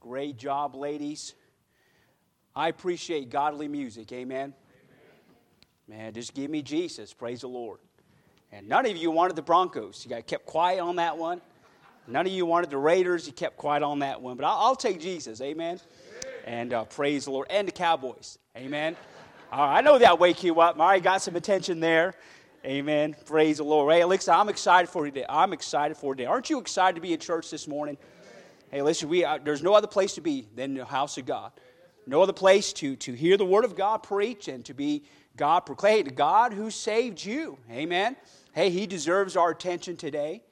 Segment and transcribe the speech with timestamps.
[0.00, 1.34] Great job, ladies.
[2.54, 4.12] I appreciate godly music.
[4.12, 4.54] Amen.
[5.88, 7.12] Man, just give me Jesus.
[7.12, 7.80] Praise the Lord.
[8.52, 10.04] And none of you wanted the Broncos.
[10.04, 11.40] You got kept quiet on that one.
[12.06, 13.26] None of you wanted the Raiders.
[13.26, 14.36] You kept quiet on that one.
[14.36, 15.40] But I'll, I'll take Jesus.
[15.40, 15.80] Amen.
[16.46, 17.48] And uh, praise the Lord.
[17.50, 18.38] And the Cowboys.
[18.56, 18.96] Amen.
[19.50, 20.78] All right, I know that wake you up.
[20.78, 22.14] All right, got some attention there.
[22.64, 23.16] Amen.
[23.24, 23.92] Praise the Lord.
[23.92, 25.24] Hey, Alexa, I'm excited for today.
[25.28, 26.26] I'm excited for today.
[26.26, 27.96] Aren't you excited to be at church this morning?
[28.70, 31.52] Hey, listen, we, uh, there's no other place to be than the house of God.
[32.06, 35.04] No other place to, to hear the word of God preach and to be
[35.36, 36.06] God proclaimed.
[36.06, 37.58] The God who saved you.
[37.70, 38.16] Amen.
[38.52, 40.42] Hey, He deserves our attention today.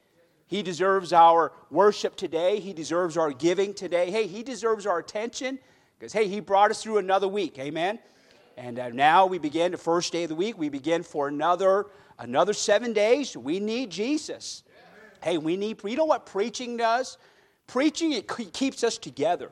[0.46, 2.60] He deserves our worship today.
[2.60, 4.10] He deserves our giving today.
[4.10, 5.58] Hey, He deserves our attention
[5.98, 7.58] because, hey, He brought us through another week.
[7.58, 7.98] Amen.
[8.56, 10.56] And uh, now we begin the first day of the week.
[10.56, 11.86] We begin for another
[12.18, 13.36] another seven days.
[13.36, 14.62] We need Jesus.
[15.22, 15.82] Hey, we need.
[15.84, 17.18] You know what preaching does?
[17.66, 19.50] Preaching it keeps us together.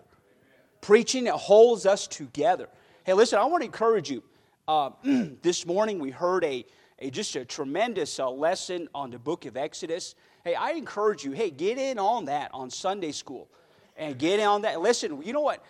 [0.80, 2.68] Preaching it holds us together.
[3.04, 3.38] Hey, listen.
[3.38, 4.22] I want to encourage you.
[4.66, 4.90] Uh,
[5.42, 6.64] this morning we heard a,
[6.98, 10.14] a just a tremendous uh, lesson on the book of Exodus.
[10.44, 11.32] Hey, I encourage you.
[11.32, 13.48] Hey, get in on that on Sunday school,
[13.96, 14.80] and get in on that.
[14.80, 15.20] Listen.
[15.22, 15.64] You know what?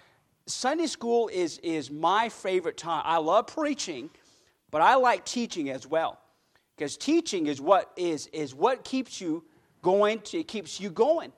[0.47, 3.03] Sunday school is, is my favorite time.
[3.07, 4.11] I love preaching,
[4.71, 6.19] but I like teaching as well.
[6.77, 9.45] Because teaching is what is, is what keeps you
[9.81, 11.33] going to, it keeps you going.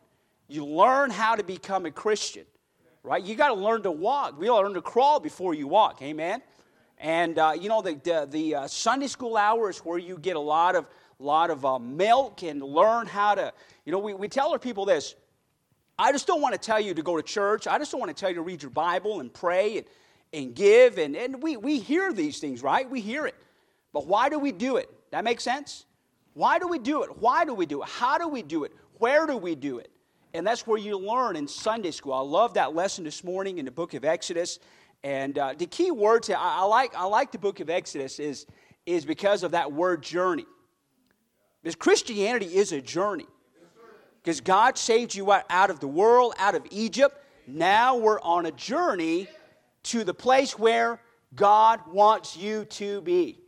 [0.49, 2.45] You learn how to become a Christian.
[3.03, 3.23] Right?
[3.23, 4.39] You got to learn to walk.
[4.39, 6.03] We learn to crawl before you walk.
[6.03, 6.43] Amen.
[6.99, 10.41] And uh, you know the the, the uh, Sunday school hours where you get a
[10.41, 10.87] lot of
[11.19, 13.53] lot of uh, milk and learn how to.
[13.85, 15.15] You know, we, we tell our people this.
[15.99, 17.67] I just don't want to tell you to go to church.
[17.67, 19.87] I just don't want to tell you to read your Bible and pray and,
[20.33, 20.99] and give.
[20.99, 22.89] And, and we, we hear these things, right?
[22.89, 23.35] We hear it.
[23.93, 24.91] But why do we do it?
[25.11, 25.87] That makes sense?
[26.35, 27.19] Why do we do it?
[27.19, 27.89] Why do we do it?
[27.89, 28.73] How do we do it?
[28.99, 29.91] Where do we do it?
[30.37, 32.13] And that's where you learn in Sunday school.
[32.13, 34.59] I love that lesson this morning in the book of Exodus.
[35.03, 38.19] And uh, the key word to, I, I, like, I like the book of Exodus
[38.19, 38.45] is,
[38.85, 40.45] is because of that word journey.
[41.63, 43.27] Because Christianity is a journey
[44.23, 47.17] because God saved you out of the world, out of Egypt.
[47.47, 49.29] Now we're on a journey
[49.85, 51.01] to the place where
[51.35, 53.39] God wants you to be.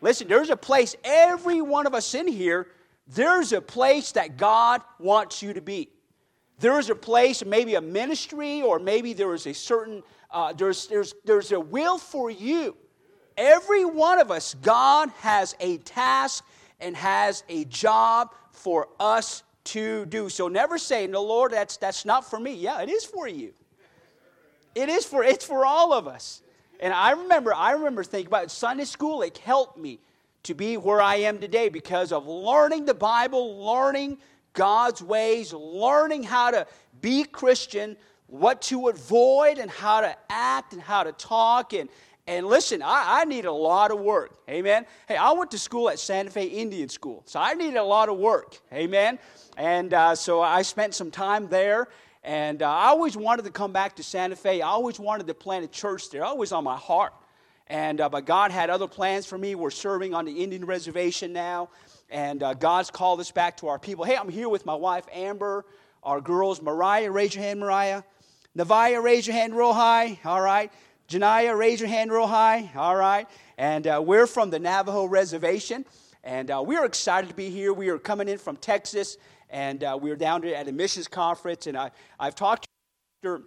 [0.00, 2.66] Listen, there's a place, every one of us in here,
[3.06, 5.88] there's a place that God wants you to be.
[6.58, 10.88] There is a place, maybe a ministry, or maybe there is a certain, uh, there's,
[10.88, 12.76] there's, there's a will for you.
[13.36, 16.44] Every one of us, God has a task
[16.80, 20.28] and has a job for us to do.
[20.28, 22.54] So never say, no, Lord, that's, that's not for me.
[22.54, 23.52] Yeah, it is for you.
[24.74, 26.42] It is for, it's for all of us.
[26.80, 28.50] And I remember, I remember thinking about.
[28.50, 30.00] Sunday school, it helped me
[30.44, 34.18] to be where I am today because of learning the Bible, learning
[34.58, 36.66] God's ways, learning how to
[37.00, 37.96] be Christian,
[38.26, 41.72] what to avoid, and how to act and how to talk.
[41.72, 41.88] And,
[42.26, 44.36] and listen, I, I need a lot of work.
[44.50, 44.84] Amen.
[45.06, 48.08] Hey, I went to school at Santa Fe Indian School, so I needed a lot
[48.08, 48.58] of work.
[48.72, 49.20] Amen.
[49.56, 51.86] And uh, so I spent some time there.
[52.24, 54.60] And uh, I always wanted to come back to Santa Fe.
[54.60, 56.24] I always wanted to plant a church there.
[56.24, 57.14] Always on my heart.
[57.68, 59.54] And uh, but God had other plans for me.
[59.54, 61.68] We're serving on the Indian reservation now,
[62.10, 64.04] and uh, God's called us back to our people.
[64.04, 65.64] Hey, I'm here with my wife Amber,
[66.02, 67.10] our girls Mariah.
[67.10, 68.02] Raise your hand, Mariah.
[68.56, 70.18] Navaya, raise your hand real high.
[70.24, 70.72] All right.
[71.08, 72.70] Janaya, raise your hand real high.
[72.74, 73.28] All right.
[73.56, 75.84] And uh, we're from the Navajo Reservation.
[76.24, 77.72] And uh, we are excited to be here.
[77.72, 79.16] We are coming in from Texas.
[79.50, 81.66] And uh, we were down at a missions conference.
[81.66, 82.66] And I, I've talked
[83.22, 83.42] to her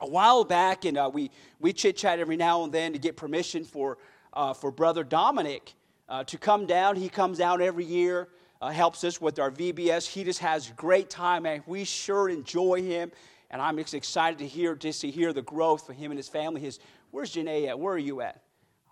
[0.00, 0.84] a while back.
[0.84, 3.98] And uh, we, we chit chat every now and then to get permission for,
[4.32, 5.74] uh, for Brother Dominic
[6.08, 6.96] uh, to come down.
[6.96, 8.28] He comes down every year.
[8.60, 10.06] helps us with our VBS.
[10.06, 13.10] He just has great time, and we sure enjoy him
[13.54, 16.28] and I'm just excited to hear just to hear the growth for him and his
[16.28, 16.60] family.
[16.60, 16.80] His
[17.12, 17.78] where's Janae at?
[17.78, 18.42] Where are you at?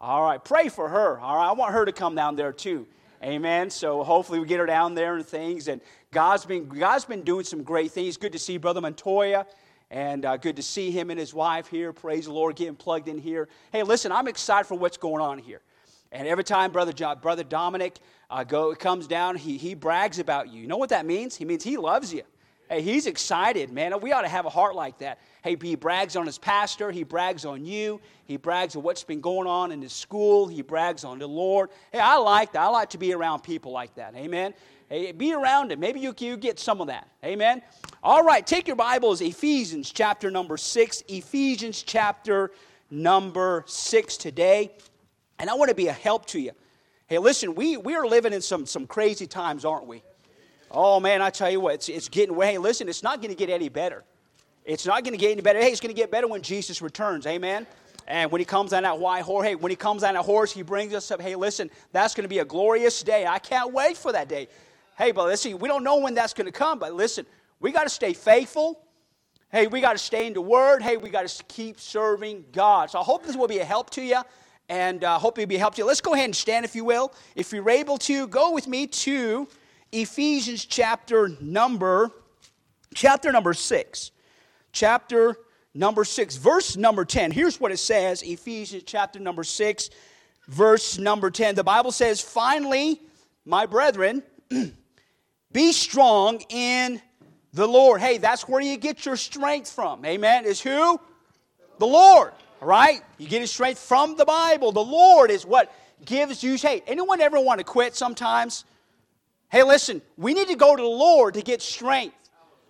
[0.01, 1.19] All right, pray for her.
[1.19, 2.87] All right, I want her to come down there too.
[3.25, 3.71] Amen.
[3.71, 5.67] So hopefully we get her down there and things.
[5.67, 5.81] And
[6.13, 8.17] God's been God's been doing some great things.
[8.17, 9.47] Good to see Brother Montoya.
[9.91, 11.93] And uh, good to see him and his wife here.
[11.93, 13.49] Praise the Lord, getting plugged in here.
[13.73, 15.61] Hey, listen, I'm excited for what's going on here.
[16.13, 17.99] And every time Brother, John, Brother Dominic
[18.31, 20.61] uh, go, comes down, he, he brags about you.
[20.61, 21.35] You know what that means?
[21.35, 22.23] He means he loves you.
[22.69, 23.99] Hey, he's excited, man.
[24.01, 25.19] We ought to have a heart like that.
[25.43, 26.91] Hey, he brags on his pastor.
[26.91, 28.01] He brags on you.
[28.25, 30.47] He brags on what's been going on in his school.
[30.47, 31.71] He brags on the Lord.
[31.91, 32.63] Hey, I like that.
[32.63, 34.15] I like to be around people like that.
[34.15, 34.55] Amen.
[34.89, 35.79] Hey, be around it.
[35.79, 37.09] Maybe you, you get some of that.
[37.25, 37.63] Amen.
[38.03, 41.03] All right, take your Bibles, Ephesians chapter number six.
[41.09, 42.53] Ephesians chapter
[42.91, 44.73] number six today.
[45.39, 46.53] And I want to be a help to you.
[47.07, 50.03] Hey, listen, we, we are living in some, some crazy times, aren't we?
[50.71, 52.53] Oh man, I tell you what, it's, it's getting way.
[52.53, 54.05] Hey, listen, it's not going to get any better.
[54.65, 55.59] It's not going to get any better.
[55.61, 57.27] Hey, it's going to get better when Jesus returns.
[57.27, 57.67] Amen.
[58.07, 60.53] And when he comes on that white horse, hey, when he comes on that horse,
[60.53, 61.21] he brings us up.
[61.21, 63.27] Hey, listen, that's going to be a glorious day.
[63.27, 64.49] I can't wait for that day.
[64.97, 67.27] Hey, but listen, we don't know when that's going to come, but listen,
[67.61, 68.81] we got to stay faithful.
[69.51, 70.83] Hey, we got to stay in the Word.
[70.83, 72.91] Hey, we got to keep serving God.
[72.91, 74.21] So I hope this will be a help to you,
[74.73, 75.85] and uh, hope it'll be you.
[75.85, 77.13] Let's go ahead and stand, if you will.
[77.37, 79.47] If you're able to, go with me to
[79.93, 82.11] Ephesians chapter number,
[82.95, 84.13] chapter number six.
[84.73, 85.37] Chapter
[85.75, 87.33] number 6, verse number 10.
[87.33, 89.91] Here's what it says Ephesians chapter number 6,
[90.49, 91.55] verse number 10.
[91.55, 92.99] The Bible says, Finally,
[93.45, 94.23] my brethren,
[95.53, 97.03] be strong in
[97.53, 98.01] the Lord.
[98.01, 100.03] Hey, that's where you get your strength from.
[100.07, 100.47] Amen.
[100.47, 100.99] Is who?
[101.79, 102.33] The Lord.
[102.63, 103.03] All right?
[103.19, 104.73] You get your strength from the Bible.
[104.73, 105.71] The Lord is what
[106.05, 106.55] gives you.
[106.55, 108.65] Hey, anyone ever want to quit sometimes?
[109.51, 112.17] Hey, listen, we need to go to the Lord to get strength.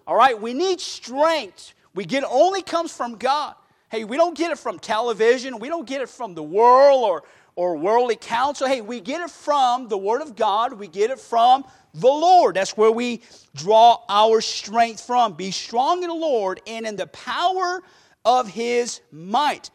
[0.06, 0.40] All right?
[0.40, 3.54] We need strength we get only comes from God.
[3.90, 5.58] Hey, we don't get it from television.
[5.58, 7.22] We don't get it from the world or,
[7.54, 8.66] or worldly counsel.
[8.66, 10.72] Hey, we get it from the Word of God.
[10.72, 12.56] We get it from the Lord.
[12.56, 13.20] That's where we
[13.54, 15.34] draw our strength from.
[15.34, 17.82] Be strong in the Lord and in the power
[18.24, 19.70] of His might.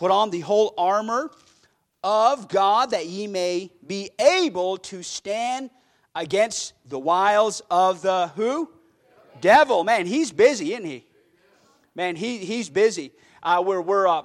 [0.00, 1.30] Put on the whole armor
[2.02, 5.68] of God that ye may be able to stand
[6.14, 8.70] against the wiles of the who?
[9.42, 9.84] Devil.
[9.84, 11.04] Man, he's busy, isn't he?
[11.94, 13.12] man, he, he's busy.
[13.42, 14.22] Uh, we're, we're, uh,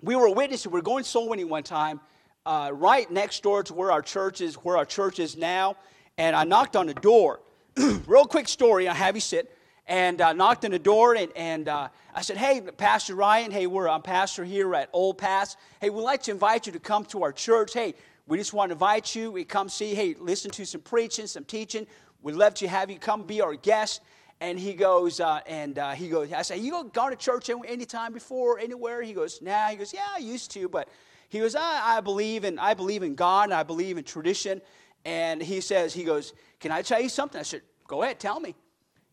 [0.00, 2.00] we were witnessing, we are going soul winning one time,
[2.46, 5.76] uh, right next door to where our church is, where our church is now.
[6.16, 7.42] And I knocked on the door.
[8.06, 9.53] Real quick story, I have you sit.
[9.86, 13.66] And uh, knocked on the door and, and uh, I said, Hey, Pastor Ryan, hey,
[13.66, 15.56] we're, I'm pastor here at Old Pass.
[15.80, 17.74] Hey, we'd like to invite you to come to our church.
[17.74, 17.94] Hey,
[18.26, 19.30] we just want to invite you.
[19.30, 21.86] We come see, hey, listen to some preaching, some teaching.
[22.22, 24.00] We'd love to have you come be our guest
[24.40, 27.50] and he goes, uh, and uh, he goes, I say, you go gone to church
[27.66, 29.02] any time before, anywhere?
[29.02, 29.68] He goes, nah.
[29.68, 30.88] He goes, yeah, I used to, but
[31.28, 34.60] he goes, I, I believe in, I believe in God, and I believe in tradition.
[35.04, 37.38] And he says, he goes, can I tell you something?
[37.38, 38.54] I said, go ahead, tell me.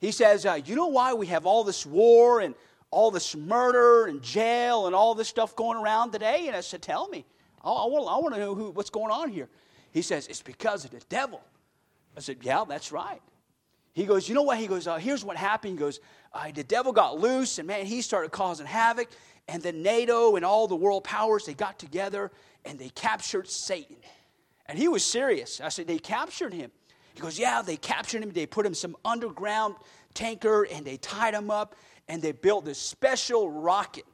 [0.01, 2.53] He says, uh, you know why we have all this war and
[2.89, 6.47] all this murder and jail and all this stuff going around today?
[6.47, 7.25] And I said, tell me.
[7.63, 9.47] I, I want, to know who, what's going on here.
[9.91, 11.41] He says, it's because of the devil.
[12.17, 13.21] I said, yeah, that's right.
[13.93, 14.57] He goes, You know what?
[14.57, 15.73] He goes, uh, Here's what happened.
[15.73, 15.99] He goes,
[16.33, 19.09] uh, The devil got loose, and man, he started causing havoc.
[19.47, 22.31] And then NATO and all the world powers, they got together
[22.63, 23.97] and they captured Satan.
[24.67, 25.59] And he was serious.
[25.59, 26.71] I said, They captured him.
[27.13, 28.31] He goes, Yeah, they captured him.
[28.31, 29.75] They put him some underground
[30.13, 31.75] tanker and they tied him up
[32.07, 34.05] and they built this special rocket.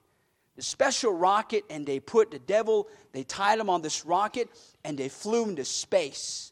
[0.56, 4.50] The special rocket, and they put the devil, they tied him on this rocket
[4.84, 6.52] and they flew him to space.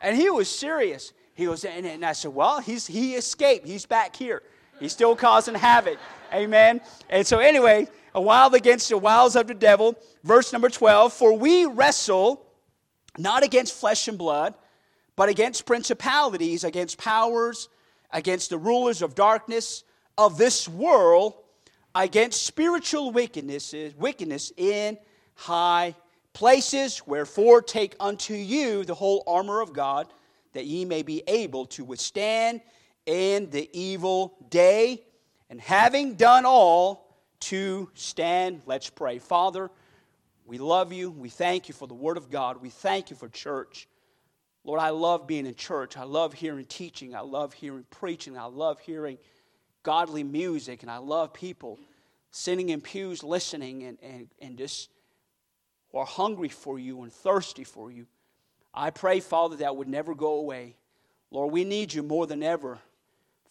[0.00, 1.12] And he was serious.
[1.34, 3.66] He goes, and, and I said, well, he's, he escaped.
[3.66, 4.42] He's back here.
[4.80, 5.98] He's still causing havoc.
[6.32, 6.80] Amen.
[7.10, 9.96] And so, anyway, a wild against the wiles of the devil.
[10.24, 12.46] Verse number 12 For we wrestle
[13.18, 14.54] not against flesh and blood,
[15.16, 17.68] but against principalities, against powers,
[18.12, 19.82] against the rulers of darkness
[20.16, 21.34] of this world,
[21.94, 24.98] against spiritual wickednesses, wickedness in
[25.34, 25.94] high
[26.34, 27.02] places.
[27.06, 30.06] Wherefore, take unto you the whole armor of God
[30.52, 32.60] that ye may be able to withstand
[33.06, 35.02] in the evil day,
[35.48, 37.06] and having done all,
[37.38, 38.62] to stand.
[38.66, 39.18] Let's pray.
[39.18, 39.70] Father,
[40.46, 41.10] we love you.
[41.10, 42.60] We thank you for the Word of God.
[42.60, 43.86] We thank you for church.
[44.66, 45.96] Lord, I love being in church.
[45.96, 47.14] I love hearing teaching.
[47.14, 48.36] I love hearing preaching.
[48.36, 49.16] I love hearing
[49.84, 50.82] godly music.
[50.82, 51.78] And I love people
[52.32, 54.90] sitting in pews listening and, and, and just
[55.94, 58.06] are hungry for you and thirsty for you.
[58.74, 60.74] I pray, Father, that would never go away.
[61.30, 62.80] Lord, we need you more than ever.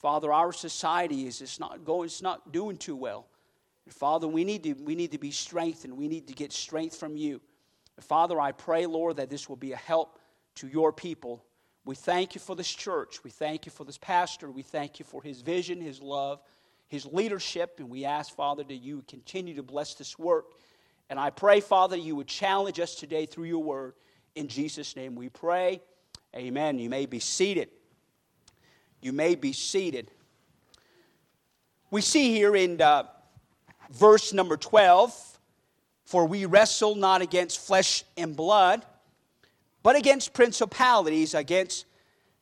[0.01, 3.25] Father, our society is it's not going, it's not doing too well.
[3.85, 5.95] And Father, we need to we need to be strengthened.
[5.95, 7.39] We need to get strength from you.
[7.95, 10.19] And Father, I pray, Lord, that this will be a help
[10.55, 11.43] to your people.
[11.85, 13.23] We thank you for this church.
[13.23, 14.49] We thank you for this pastor.
[14.49, 16.41] We thank you for his vision, his love,
[16.87, 17.75] his leadership.
[17.79, 20.45] And we ask, Father, that you continue to bless this work.
[21.09, 23.93] And I pray, Father, you would challenge us today through your word.
[24.33, 25.81] In Jesus' name we pray.
[26.35, 26.79] Amen.
[26.79, 27.69] You may be seated.
[29.01, 30.09] You may be seated.
[31.91, 33.03] We see here in uh,
[33.91, 35.39] verse number 12
[36.05, 38.85] For we wrestle not against flesh and blood,
[39.85, 41.85] but against principalities, against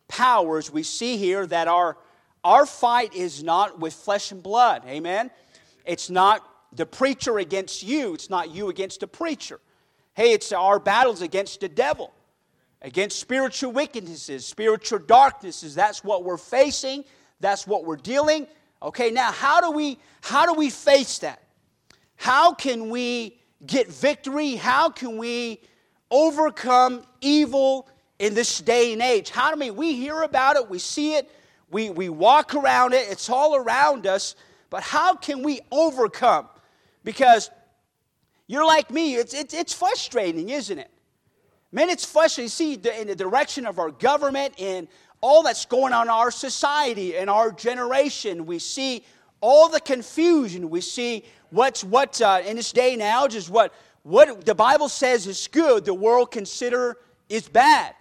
[0.08, 0.72] powers.
[0.72, 1.98] We see here that our,
[2.42, 4.84] our fight is not with flesh and blood.
[4.88, 5.30] Amen.
[5.86, 9.60] It's not the preacher against you, it's not you against the preacher.
[10.14, 12.14] Hey, it's our battles against the devil,
[12.82, 15.76] against spiritual wickednesses, spiritual darknesses.
[15.76, 17.04] That's what we're facing.
[17.42, 18.48] That's what we're dealing.
[18.82, 21.44] Okay, now how do we how do we face that?
[22.16, 24.56] How can we get victory?
[24.56, 25.60] How can we
[26.14, 27.90] overcome evil
[28.20, 29.32] in this day and age?
[29.32, 31.30] How do we we hear about it, we see it,
[31.72, 34.36] we, we walk around it, it's all around us,
[34.70, 36.48] but how can we overcome?
[37.04, 37.50] Because
[38.48, 40.92] you're like me, it's, it's, it's frustrating, isn't it?
[41.72, 42.46] Man, it's frustrating.
[42.46, 44.88] You see, the, in the direction of our government and
[45.22, 49.04] all that's going on in our society and our generation, we see
[49.42, 50.70] all the confusion.
[50.70, 53.74] We see what's what uh, in this day now is what
[54.04, 56.98] what the Bible says is good, the world consider
[57.30, 57.96] is bad.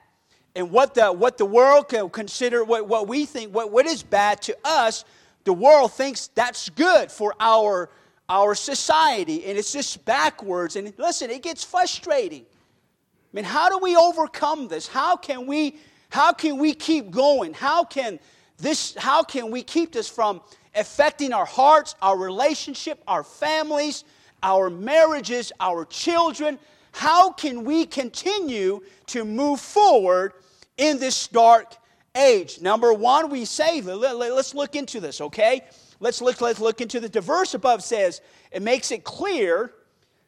[0.55, 4.03] And what the what the world can consider what, what we think what, what is
[4.03, 5.05] bad to us,
[5.45, 7.89] the world thinks that's good for our
[8.29, 9.47] our society.
[9.47, 10.77] And it's just backwards.
[10.77, 12.43] And listen, it gets frustrating.
[12.43, 14.87] I mean, how do we overcome this?
[14.87, 15.77] How can we
[16.11, 17.55] how can we keep going?
[17.55, 18.19] How can
[18.59, 20.43] this how can we keep this from
[20.75, 24.05] affecting our hearts, our relationship, our families,
[24.43, 26.59] our marriages, our children?
[26.93, 30.35] How can we continue to move forward
[30.77, 31.75] in this dark
[32.15, 32.61] age?
[32.61, 35.63] Number one, we say, let's look into this, okay?
[36.01, 38.21] Let's look, let's look into the, the verse above says,
[38.51, 39.73] it makes it clear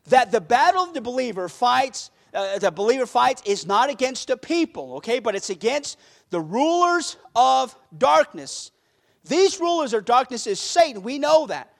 [0.06, 4.36] that the battle of the believer fights uh, the believer fights is not against the
[4.36, 5.98] people, okay, but it's against
[6.30, 8.72] the rulers of darkness.
[9.24, 11.02] These rulers of darkness is Satan.
[11.02, 11.72] We know that.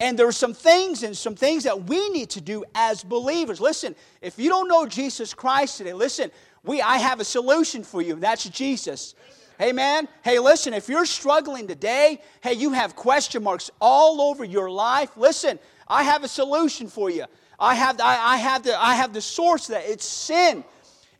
[0.00, 3.60] And there are some things and some things that we need to do as believers.
[3.60, 6.30] Listen, if you don't know Jesus Christ today, listen,
[6.64, 9.14] we I have a solution for you, that's Jesus.
[9.60, 10.06] Amen.
[10.22, 15.10] Hey, listen, if you're struggling today, hey, you have question marks all over your life,
[15.16, 17.24] listen, I have a solution for you.
[17.58, 20.62] I have, I, I, have the, I have the source that it's sin.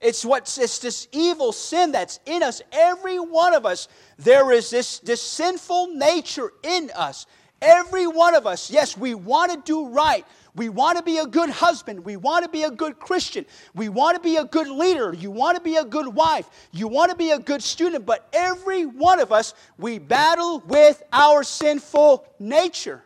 [0.01, 2.63] It's what it's this evil sin that's in us.
[2.71, 7.27] Every one of us, there is this, this sinful nature in us.
[7.61, 10.25] Every one of us, yes, we want to do right.
[10.55, 12.05] We want to be a good husband.
[12.05, 13.47] We want to be a good Christian.
[13.75, 15.12] We want to be a good leader.
[15.12, 16.49] You want to be a good wife.
[16.73, 18.07] You want to be a good student.
[18.07, 23.03] But every one of us, we battle with our sinful nature.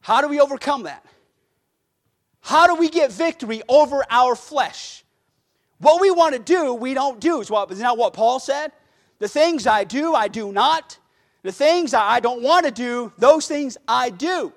[0.00, 1.04] How do we overcome that?
[2.40, 5.04] How do we get victory over our flesh?
[5.78, 7.40] What we want to do, we don't do.
[7.40, 8.72] Is what, isn't that what Paul said?
[9.18, 10.98] The things I do, I do not.
[11.46, 14.52] The things I don't want to do, those things I do.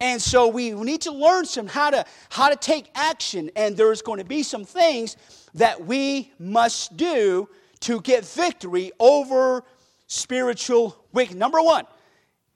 [0.00, 3.48] And so we need to learn some how to how to take action.
[3.54, 5.16] And there's going to be some things
[5.54, 7.48] that we must do
[7.82, 9.62] to get victory over
[10.08, 11.38] spiritual wickedness.
[11.38, 11.86] Number one,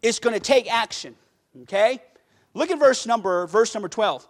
[0.02, 1.14] it's going to take action.
[1.62, 2.02] Okay?
[2.54, 4.26] Look at verse number verse number 12.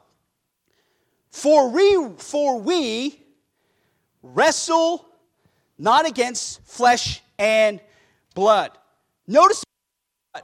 [1.31, 3.23] For we, for we
[4.23, 5.09] wrestle
[5.79, 7.81] not against flesh and
[8.35, 8.73] blood.
[9.27, 9.65] Notice,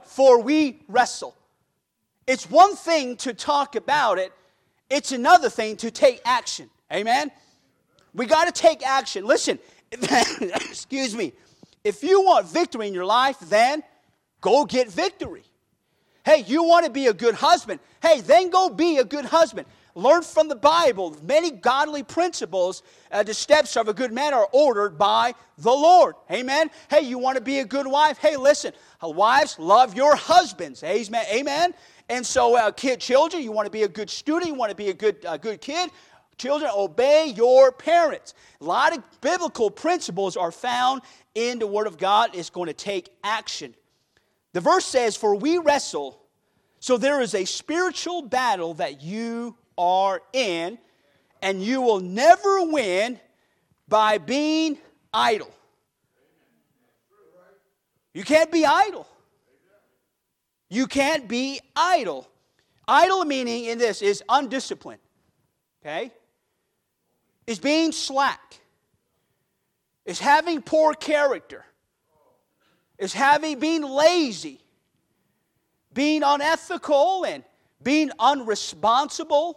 [0.05, 1.35] for we wrestle.
[2.27, 4.31] It's one thing to talk about it,
[4.89, 6.69] it's another thing to take action.
[6.91, 7.31] Amen?
[8.13, 9.25] We got to take action.
[9.25, 9.59] Listen,
[9.91, 11.33] excuse me.
[11.83, 13.83] If you want victory in your life, then
[14.39, 15.43] go get victory.
[16.23, 17.79] Hey, you want to be a good husband?
[18.01, 19.67] Hey, then go be a good husband.
[19.95, 21.15] Learn from the Bible.
[21.21, 22.81] Many godly principles,
[23.11, 26.15] uh, the steps of a good man are ordered by the Lord.
[26.31, 26.71] Amen.
[26.89, 28.17] Hey, you want to be a good wife?
[28.17, 28.73] Hey, listen,
[29.03, 30.83] uh, wives, love your husbands.
[30.83, 31.25] Amen.
[31.31, 31.75] Amen.
[32.09, 34.75] And so, uh, kid, children, you want to be a good student, you want to
[34.75, 35.91] be a good, uh, good kid.
[36.37, 38.33] Children, obey your parents.
[38.59, 41.03] A lot of biblical principles are found
[41.35, 42.31] in the Word of God.
[42.33, 43.75] It's going to take action.
[44.53, 46.19] The verse says, For we wrestle.
[46.79, 50.77] So there is a spiritual battle that you are in,
[51.41, 53.19] and you will never win
[53.87, 54.77] by being
[55.13, 55.51] idle.
[58.13, 59.07] You can't be idle.
[60.69, 62.27] You can't be idle.
[62.87, 65.01] Idle meaning in this is undisciplined.
[65.81, 66.11] Okay?
[67.47, 68.59] Is being slack.
[70.05, 71.65] Is having poor character.
[72.97, 74.59] Is having being lazy.
[75.93, 77.43] Being unethical and
[77.81, 79.55] being unresponsible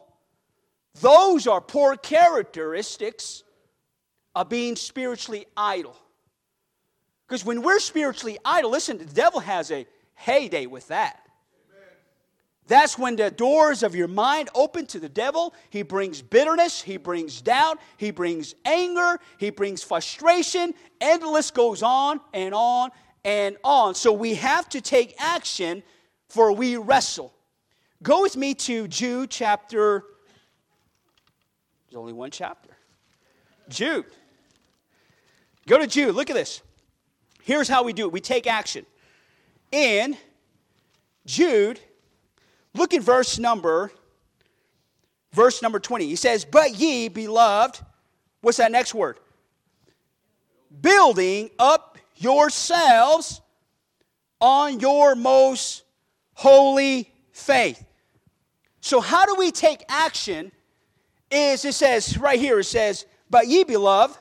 [1.00, 3.42] those are poor characteristics
[4.34, 5.96] of being spiritually idle.
[7.26, 11.20] Because when we're spiritually idle, listen, the devil has a heyday with that.
[12.68, 15.54] That's when the doors of your mind open to the devil.
[15.70, 21.22] He brings bitterness, he brings doubt, he brings anger, he brings frustration, and
[21.54, 22.90] goes on and on
[23.24, 23.94] and on.
[23.94, 25.84] So we have to take action
[26.28, 27.32] for we wrestle.
[28.02, 30.04] Go with me to Jude chapter
[31.96, 32.76] there's only one chapter.
[33.70, 34.04] Jude.
[35.66, 36.14] Go to Jude.
[36.14, 36.60] Look at this.
[37.42, 38.84] Here's how we do it we take action.
[39.72, 40.14] in
[41.24, 41.80] Jude,
[42.74, 43.90] look at verse number
[45.32, 46.06] verse number 20.
[46.06, 47.80] He says, "But ye, beloved,
[48.42, 49.18] what's that next word?
[50.78, 53.40] Building up yourselves
[54.38, 55.82] on your most
[56.34, 57.86] holy faith."
[58.82, 60.52] So how do we take action?
[61.30, 64.16] Is it says right here it says, "But ye, beloved,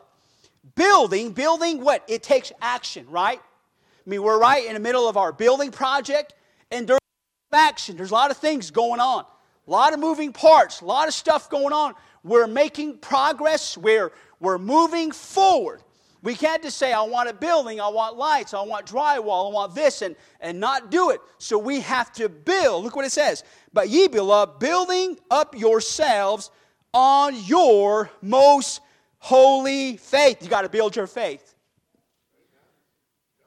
[0.75, 2.03] building, building what?
[2.07, 3.39] It takes action, right?
[3.39, 6.33] I mean, we're right in the middle of our building project,
[6.71, 6.99] and there's
[7.51, 7.97] action.
[7.97, 9.25] There's a lot of things going on,
[9.67, 11.95] a lot of moving parts, a lot of stuff going on.
[12.23, 13.77] We're making progress.
[13.77, 15.81] We're, we're moving forward.
[16.21, 19.53] We can't just say, I want a building, I want lights, I want drywall, I
[19.53, 21.19] want this, and, and not do it.
[21.37, 22.83] So we have to build.
[22.83, 23.43] Look what it says.
[23.73, 26.49] But ye, beloved, building up yourselves
[26.95, 28.79] on your most
[29.19, 30.41] holy faith.
[30.41, 31.53] You got to build your faith.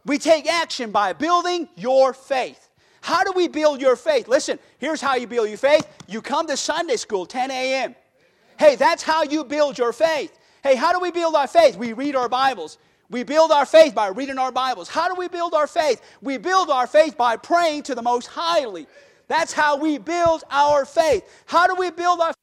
[0.05, 2.69] We take action by building your faith.
[3.01, 4.29] How do we build your faith?
[4.29, 5.89] Listen, here's how you build your faith.
[6.07, 7.95] You come to Sunday school, 10 a.m.
[8.59, 10.39] Hey, that's how you build your faith.
[10.63, 11.77] Hey, how do we build our faith?
[11.77, 12.77] We read our Bibles.
[13.09, 14.89] We build our faith by reading our Bibles.
[14.89, 16.03] How do we build our faith?
[16.21, 18.87] We build our faith by praying to the Most Highly.
[19.27, 21.23] That's how we build our faith.
[21.47, 22.35] How do we build our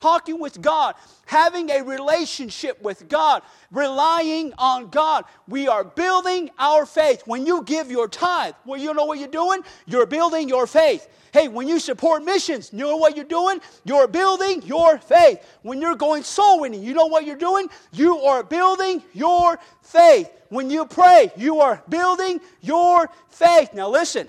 [0.00, 0.94] talking with God,
[1.26, 5.24] having a relationship with God, relying on God.
[5.46, 7.22] We are building our faith.
[7.26, 9.60] When you give your tithe, well, you know what you're doing?
[9.86, 11.06] You're building your faith.
[11.32, 13.60] Hey, when you support missions, you know what you're doing?
[13.84, 15.44] You're building your faith.
[15.62, 17.68] When you're going soul winning, you know what you're doing?
[17.92, 20.30] You are building your faith.
[20.48, 23.74] When you pray, you are building your faith.
[23.74, 24.28] Now, listen.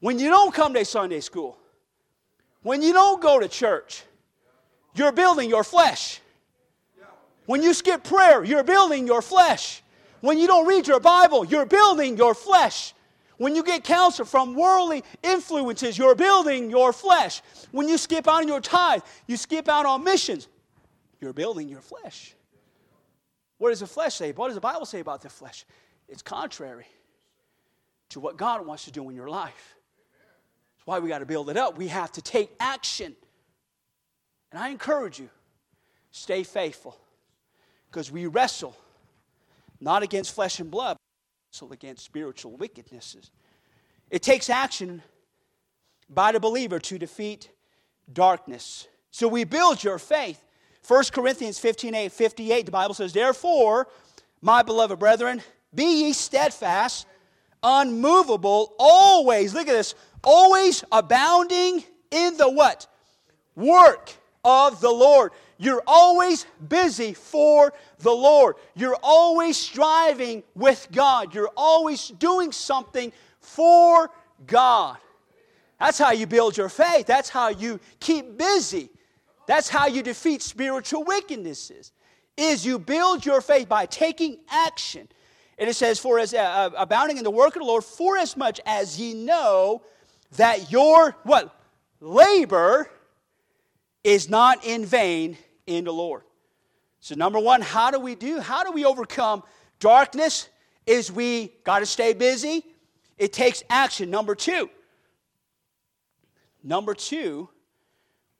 [0.00, 1.59] When you don't come to Sunday school,
[2.62, 4.02] when you don't go to church,
[4.94, 6.20] you're building your flesh.
[7.46, 9.82] When you skip prayer, you're building your flesh.
[10.20, 12.94] When you don't read your Bible, you're building your flesh.
[13.38, 17.40] When you get counsel from worldly influences, you're building your flesh.
[17.72, 20.46] When you skip out on your tithe, you skip out on missions,
[21.20, 22.34] you're building your flesh.
[23.56, 24.32] What does the flesh say?
[24.32, 25.64] What does the Bible say about the flesh?
[26.08, 26.86] It's contrary
[28.10, 29.76] to what God wants to do in your life.
[30.90, 31.78] Why we got to build it up.
[31.78, 33.14] We have to take action.
[34.50, 35.30] And I encourage you,
[36.10, 36.98] stay faithful.
[37.88, 38.76] Because we wrestle
[39.80, 40.96] not against flesh and blood,
[41.60, 43.30] but against spiritual wickednesses.
[44.10, 45.00] It takes action
[46.08, 47.50] by the believer to defeat
[48.12, 48.88] darkness.
[49.12, 50.44] So we build your faith.
[50.88, 53.86] 1 Corinthians 15 8, 58, the Bible says, Therefore,
[54.42, 55.40] my beloved brethren,
[55.72, 57.06] be ye steadfast,
[57.62, 62.86] unmovable, always, look at this, always abounding in the what?
[63.56, 64.12] Work
[64.44, 65.32] of the Lord.
[65.58, 68.56] You're always busy for the Lord.
[68.74, 71.34] You're always striving with God.
[71.34, 74.10] You're always doing something for
[74.46, 74.96] God.
[75.78, 77.06] That's how you build your faith.
[77.06, 78.90] That's how you keep busy.
[79.46, 81.92] That's how you defeat spiritual wickednesses.
[82.36, 85.08] Is you build your faith by taking action.
[85.58, 88.16] And it says, "For as uh, uh abounding in the work of the Lord, for
[88.16, 89.82] as much as ye know
[90.36, 91.54] that your what
[92.00, 92.90] labor
[94.04, 96.22] is not in vain in the Lord.
[97.00, 98.40] So number 1, how do we do?
[98.40, 99.42] How do we overcome
[99.78, 100.48] darkness?
[100.86, 102.64] Is we got to stay busy.
[103.18, 104.10] It takes action.
[104.10, 104.68] Number 2.
[106.62, 107.48] Number 2,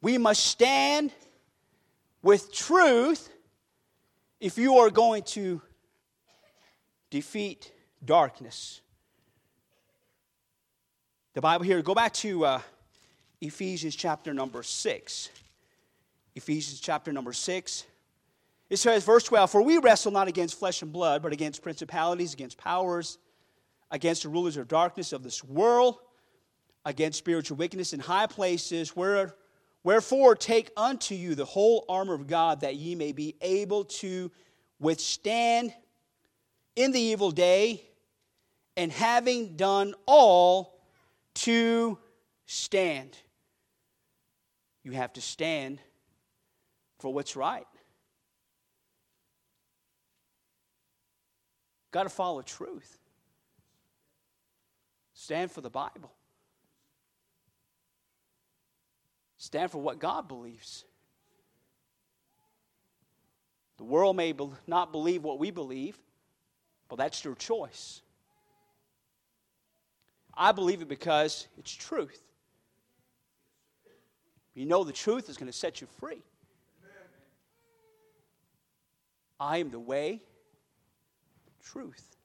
[0.03, 1.13] we must stand
[2.23, 3.31] with truth
[4.41, 5.63] if you are going to
[7.11, 7.73] defeat
[8.05, 8.81] darkness.
[11.41, 12.61] The Bible here, go back to uh,
[13.41, 15.31] Ephesians chapter number 6.
[16.35, 17.85] Ephesians chapter number 6.
[18.69, 22.35] It says, verse 12, For we wrestle not against flesh and blood, but against principalities,
[22.35, 23.17] against powers,
[23.91, 26.01] against the rulers of darkness of this world,
[26.85, 28.95] against spiritual wickedness in high places.
[28.95, 29.35] Where,
[29.83, 34.31] wherefore, take unto you the whole armor of God, that ye may be able to
[34.79, 35.73] withstand
[36.77, 37.83] in the evil day,
[38.77, 40.80] and having done all,
[41.35, 41.99] to
[42.47, 43.17] stand.
[44.83, 45.81] You have to stand
[46.99, 47.67] for what's right.
[51.93, 52.99] Got to follow truth.
[55.15, 56.13] Stand for the Bible.
[59.39, 60.85] Stand for what God believes.
[63.79, 64.35] The world may
[64.67, 65.99] not believe what we believe,
[66.89, 68.03] but that's their choice.
[70.41, 72.23] I believe it because it's truth.
[74.55, 76.23] You know the truth is going to set you free.
[79.39, 80.23] I am the way,
[81.63, 82.17] truth.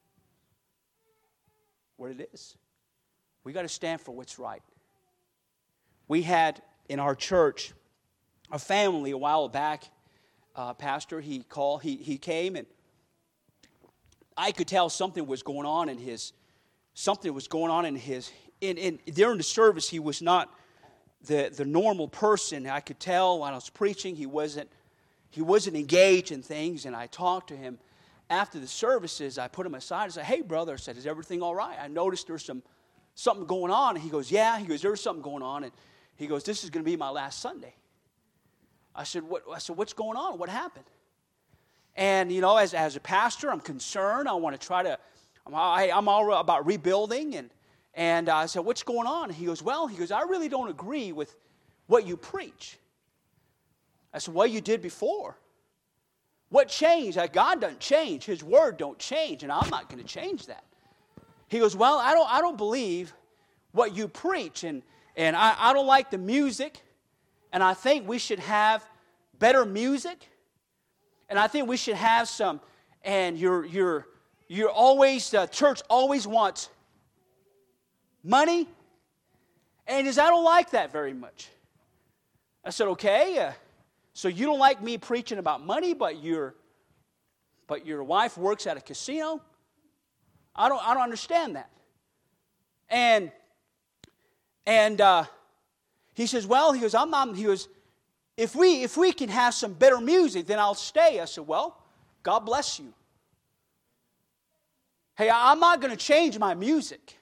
[1.97, 2.55] what it is.
[3.43, 4.63] We got to stand for what's right.
[6.07, 7.73] We had in our church
[8.49, 9.89] a family a while back.
[10.55, 12.65] Uh, pastor, he called, he, he came, and
[14.37, 16.31] I could tell something was going on in his,
[16.95, 18.31] something was going on in his,
[18.61, 20.51] in, in, during the service, he was not
[21.27, 22.67] the, the normal person.
[22.67, 24.69] I could tell when I was preaching, he wasn't,
[25.29, 27.77] he wasn't engaged in things, and I talked to him
[28.31, 29.37] after the services.
[29.37, 31.77] I put him aside and said, Hey, brother, I said, Is everything all right?
[31.79, 32.63] I noticed there's some
[33.15, 33.95] something going on.
[33.95, 34.59] And he goes, Yeah.
[34.59, 35.63] He goes, There's something going on.
[35.63, 35.73] And
[36.15, 37.73] he goes, This is going to be my last Sunday.
[38.93, 40.37] I said, what, I said, What's going on?
[40.37, 40.85] What happened?
[41.95, 44.27] And, you know, as, as a pastor, I'm concerned.
[44.27, 44.99] I want to try to,
[45.45, 47.35] I'm, I, I'm all about rebuilding.
[47.35, 47.49] And,
[47.93, 49.29] and uh, I said, What's going on?
[49.29, 51.35] He goes, Well, he goes, I really don't agree with
[51.87, 52.77] what you preach.
[54.13, 55.37] I said, Well, you did before.
[56.49, 57.17] What changed?
[57.33, 58.25] God doesn't change.
[58.25, 60.63] His word don't change, and I'm not going to change that.
[61.47, 63.13] He goes, Well, I don't, I don't believe
[63.71, 64.81] what you preach, and,
[65.15, 66.81] and I, I don't like the music,
[67.51, 68.85] and I think we should have
[69.37, 70.29] better music,
[71.29, 72.61] and I think we should have some,
[73.03, 74.07] and you're, you're,
[74.47, 76.69] you're always, the church always wants
[78.23, 78.67] money,
[79.87, 81.49] and is I don't like that very much.
[82.63, 83.51] I said, Okay, uh,
[84.13, 86.55] so you don't like me preaching about money, but your,
[87.67, 89.41] but your wife works at a casino?
[90.55, 91.69] I don't, I don't understand that.
[92.89, 93.31] And,
[94.65, 95.25] and uh,
[96.13, 97.67] he says, well, he goes, I'm not, he goes,
[98.37, 101.19] if we, if we can have some better music, then I'll stay.
[101.19, 101.81] I said, well,
[102.23, 102.93] God bless you.
[105.17, 107.17] Hey, I'm not going to change my music.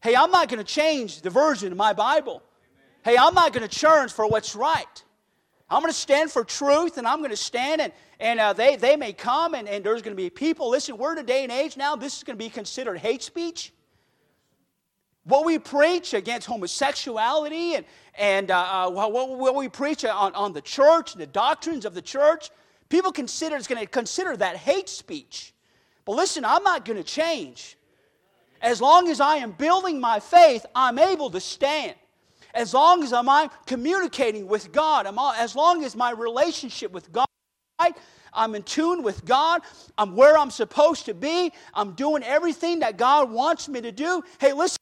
[0.00, 2.42] Hey, I'm not going to change the version of my Bible.
[3.04, 5.04] Hey, I'm not going to churn for what's right.
[5.68, 8.76] I'm going to stand for truth and I'm going to stand and, and uh, they,
[8.76, 10.70] they may come and, and there's going to be people.
[10.70, 13.22] Listen, we're in a day and age now, this is going to be considered hate
[13.22, 13.72] speech.
[15.24, 17.84] What we preach against homosexuality and,
[18.16, 22.02] and uh, uh what, what, we preach on, on the church, the doctrines of the
[22.02, 22.50] church,
[22.88, 25.52] people consider it's going to consider that hate speech.
[26.06, 27.76] But listen, I'm not going to change.
[28.62, 31.94] As long as I am building my faith, I'm able to stand
[32.56, 33.28] as long as I'm
[33.66, 35.18] communicating with God, I'm.
[35.18, 37.26] as long as my relationship with God,
[37.78, 37.94] right,
[38.32, 39.60] I'm in tune with God,
[39.98, 44.22] I'm where I'm supposed to be, I'm doing everything that God wants me to do.
[44.40, 44.78] Hey, listen,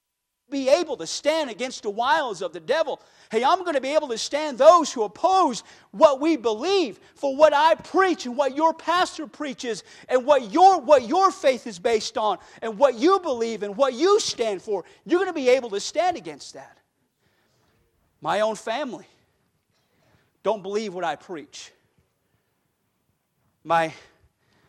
[0.50, 3.00] be able to stand against the wiles of the devil.
[3.30, 7.34] Hey, I'm going to be able to stand those who oppose what we believe for
[7.34, 11.78] what I preach and what your pastor preaches and what your, what your faith is
[11.78, 14.84] based on and what you believe and what you stand for.
[15.04, 16.78] You're going to be able to stand against that.
[18.20, 19.06] My own family
[20.42, 21.72] don't believe what I preach.
[23.64, 23.92] My,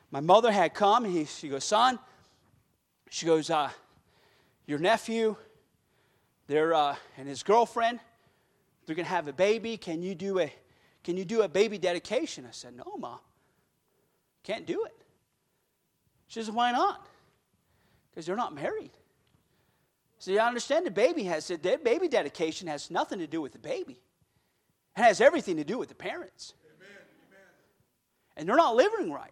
[0.09, 1.99] my mother had come, he, she goes, Son,
[3.09, 3.69] she goes, uh,
[4.65, 5.35] Your nephew
[6.47, 7.99] they're, uh, and his girlfriend,
[8.85, 9.77] they're going to have a baby.
[9.77, 10.53] Can you, do a,
[11.03, 12.45] can you do a baby dedication?
[12.47, 13.17] I said, No, Ma.
[14.43, 14.95] Can't do it.
[16.27, 17.07] She says, Why not?
[18.11, 18.91] Because they're not married.
[20.19, 23.59] See, I understand the baby has the baby dedication has nothing to do with the
[23.59, 23.99] baby.
[24.97, 26.53] It has everything to do with the parents.
[26.65, 26.87] Amen.
[27.27, 27.47] Amen.
[28.37, 29.31] And they're not living right.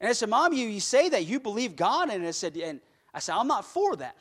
[0.00, 2.80] And I said, Mom, you, you say that you believe God, and I said, and
[3.14, 4.16] I said, I'm not for that.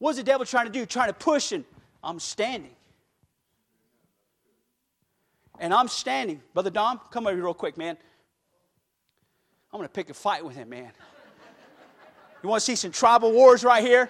[0.00, 0.86] What's the devil trying to do?
[0.86, 1.64] Trying to push, and
[2.02, 2.74] I'm standing.
[5.58, 6.40] And I'm standing.
[6.54, 7.98] Brother Dom, come over here real quick, man.
[9.72, 10.90] I'm going to pick a fight with him, man.
[12.42, 14.08] You want to see some tribal wars right here?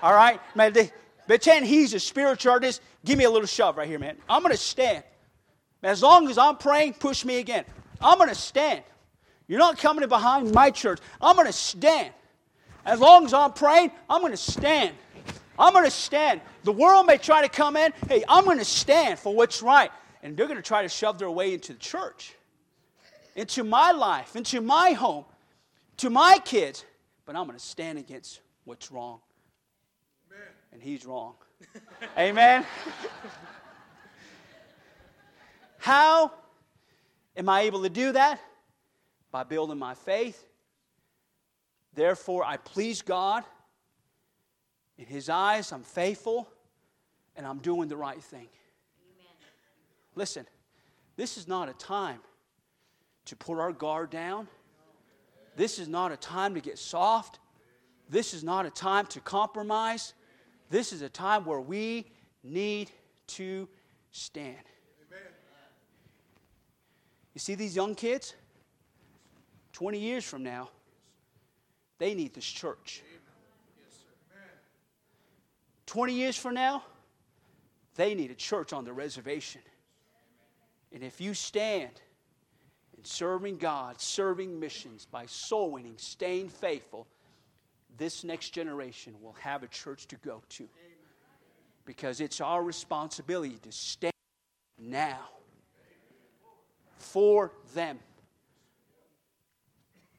[0.00, 0.40] All right?
[0.54, 0.92] Man, they,
[1.26, 2.80] pretend he's a spiritual artist.
[3.04, 4.16] Give me a little shove right here, man.
[4.28, 5.02] I'm going to stand.
[5.82, 7.64] As long as I'm praying, push me again.
[8.00, 8.84] I'm going to stand.
[9.48, 11.00] You're not coming behind my church.
[11.20, 12.12] I'm going to stand.
[12.86, 14.94] As long as I'm praying, I'm going to stand.
[15.58, 16.40] I'm going to stand.
[16.64, 17.92] The world may try to come in.
[18.08, 19.90] Hey, I'm going to stand for what's right.
[20.22, 22.34] And they're going to try to shove their way into the church,
[23.34, 25.24] into my life, into my home,
[25.98, 26.84] to my kids
[27.24, 29.20] but I'm going to stand against what's wrong.
[30.30, 30.46] Amen.
[30.72, 31.34] And he's wrong.
[32.18, 32.66] Amen.
[35.78, 36.32] How
[37.36, 38.40] am I able to do that?
[39.30, 40.44] By building my faith.
[41.94, 43.44] Therefore, I please God.
[45.02, 46.48] In His eyes, I'm faithful
[47.36, 48.48] and I'm doing the right thing.
[48.48, 49.34] Amen.
[50.14, 50.46] Listen,
[51.16, 52.20] this is not a time
[53.26, 54.48] to put our guard down
[55.56, 57.38] this is not a time to get soft.
[58.08, 60.14] This is not a time to compromise.
[60.70, 62.06] This is a time where we
[62.42, 62.90] need
[63.28, 63.68] to
[64.12, 64.56] stand.
[67.34, 68.34] You see these young kids?
[69.72, 70.68] 20 years from now,
[71.98, 73.02] they need this church.
[75.92, 76.82] 20 years from now,
[77.96, 79.60] they need a church on the reservation.
[80.90, 82.00] And if you stand
[82.96, 87.06] in serving God, serving missions by soul winning, staying faithful,
[87.98, 90.66] this next generation will have a church to go to.
[91.84, 94.14] Because it's our responsibility to stand
[94.78, 95.28] now
[96.96, 97.98] for them.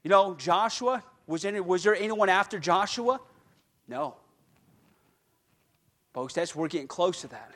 [0.04, 3.20] You know, Joshua, was, any, was there anyone after Joshua?
[3.88, 4.18] No.
[6.14, 7.52] Folks, that's we're getting close to that.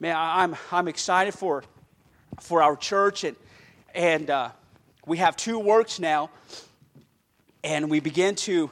[0.00, 1.62] Man, I'm, I'm excited for,
[2.40, 3.36] for our church, and,
[3.94, 4.48] and uh,
[5.06, 6.30] we have two works now,
[7.62, 8.68] and we begin to,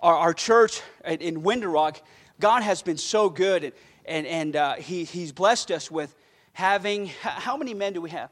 [0.00, 2.02] our, our church in, in Window Rock,
[2.40, 3.72] God has been so good, and,
[4.06, 6.12] and, and uh, he, He's blessed us with
[6.54, 8.30] having, how many men do we have?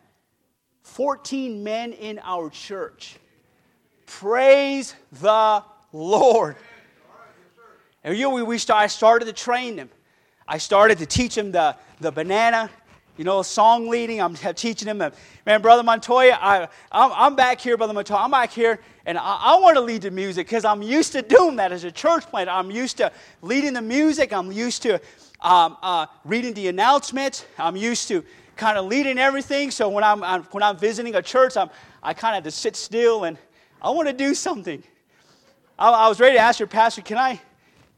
[0.82, 3.14] 14 men in our church.
[4.06, 5.62] Praise the
[5.92, 6.56] Lord.
[8.02, 9.90] And you, we, we start, I started to train them.
[10.48, 12.70] I started to teach them the, the banana,
[13.16, 14.20] you know, song leading.
[14.20, 15.12] I'm teaching them.
[15.46, 18.20] Man, Brother Montoya, I, I'm, I'm back here, Brother Montoya.
[18.20, 21.22] I'm back here, and I, I want to lead the music because I'm used to
[21.22, 22.52] doing that as a church planter.
[22.52, 24.32] I'm used to leading the music.
[24.32, 24.94] I'm used to
[25.40, 27.44] um, uh, reading the announcements.
[27.58, 28.24] I'm used to
[28.56, 29.70] kind of leading everything.
[29.70, 31.70] So when I'm, I'm when I'm visiting a church, I'm,
[32.02, 33.36] I kind of just sit still and
[33.82, 34.82] I want to do something.
[35.78, 37.40] I, I, was ready to ask your pastor, can I,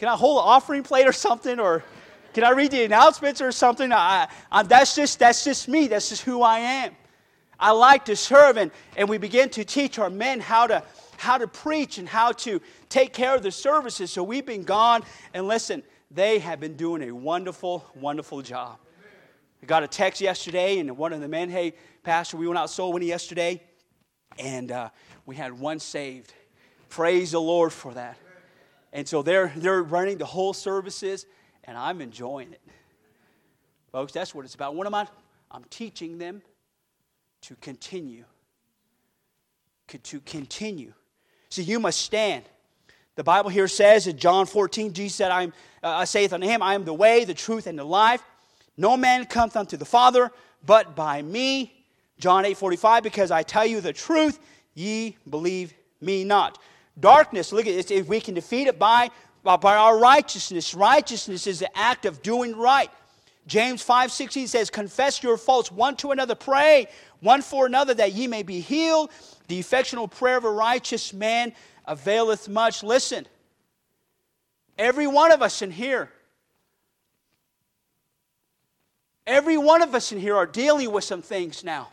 [0.02, 1.84] can I hold an offering plate or something, or
[2.32, 3.92] can I read the announcements or something?
[3.92, 5.86] I, I, that's just that's just me.
[5.86, 6.96] That's just who I am.
[7.60, 10.82] I like to serve, and, and we begin to teach our men how to
[11.18, 14.10] how to preach and how to take care of the services.
[14.10, 18.78] So we've been gone, and listen, they have been doing a wonderful, wonderful job.
[19.62, 22.70] I got a text yesterday, and one of the men, hey, Pastor, we went out
[22.70, 23.62] soul winning yesterday,
[24.36, 24.88] and uh,
[25.26, 26.34] we had one saved.
[26.88, 28.16] Praise the Lord for that.
[28.92, 31.26] And so they're, they're running the whole services,
[31.64, 32.60] and I'm enjoying it.
[33.90, 34.74] Folks, that's what it's about.
[34.74, 35.06] What am I?
[35.50, 36.42] I'm teaching them
[37.42, 38.24] to continue.
[39.88, 40.92] To continue.
[41.48, 42.44] See, you must stand.
[43.14, 45.52] The Bible here says in John 14, Jesus said, I am,
[45.82, 48.22] uh, saith unto him, I am the way, the truth, and the life.
[48.78, 50.30] No man cometh unto the Father
[50.64, 51.84] but by me.
[52.18, 54.38] John 8 45, because I tell you the truth,
[54.74, 56.58] ye believe me not.
[56.98, 59.10] Darkness, look at this, if we can defeat it by,
[59.42, 60.74] by our righteousness.
[60.74, 62.90] Righteousness is the act of doing right.
[63.46, 66.86] James 5 16 says, Confess your faults one to another, pray
[67.20, 69.10] one for another that ye may be healed.
[69.48, 71.52] The effectual prayer of a righteous man
[71.86, 72.82] availeth much.
[72.82, 73.26] Listen,
[74.78, 76.10] every one of us in here,
[79.26, 81.88] every one of us in here are dealing with some things now.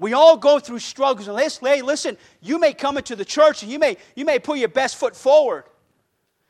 [0.00, 1.28] We all go through struggles.
[1.28, 4.58] And hey, listen, you may come into the church and you may, you may put
[4.58, 5.64] your best foot forward.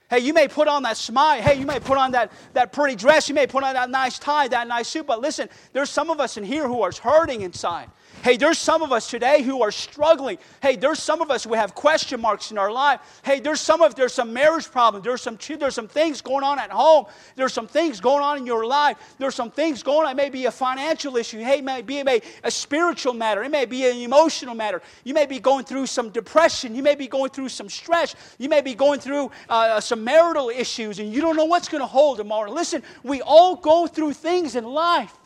[0.08, 1.42] Hey, you may put on that smile.
[1.42, 3.28] Hey, you may put on that, that pretty dress.
[3.28, 5.06] You may put on that nice tie, that nice suit.
[5.06, 7.90] But listen, there's some of us in here who are hurting inside.
[8.22, 10.37] Hey, there's some of us today who are struggling.
[10.61, 13.00] Hey, there's some of us who have question marks in our life.
[13.24, 15.04] Hey, there's some of there's some marriage problems.
[15.04, 17.06] There's some there's some things going on at home.
[17.35, 18.98] There's some things going on in your life.
[19.16, 20.12] There's some things going on.
[20.12, 21.38] It may be a financial issue.
[21.38, 23.42] Hey, it may be a, a spiritual matter.
[23.42, 24.83] It may be an emotional matter.
[25.04, 26.74] You may be going through some depression.
[26.74, 28.14] You may be going through some stress.
[28.38, 31.80] You may be going through uh, some marital issues, and you don't know what's going
[31.80, 32.50] to hold tomorrow.
[32.50, 35.16] Listen, we all go through things in life,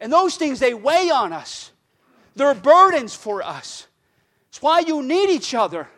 [0.00, 1.71] and those things they weigh on us.
[2.34, 3.86] They're burdens for us.
[4.48, 5.88] It's why you need each other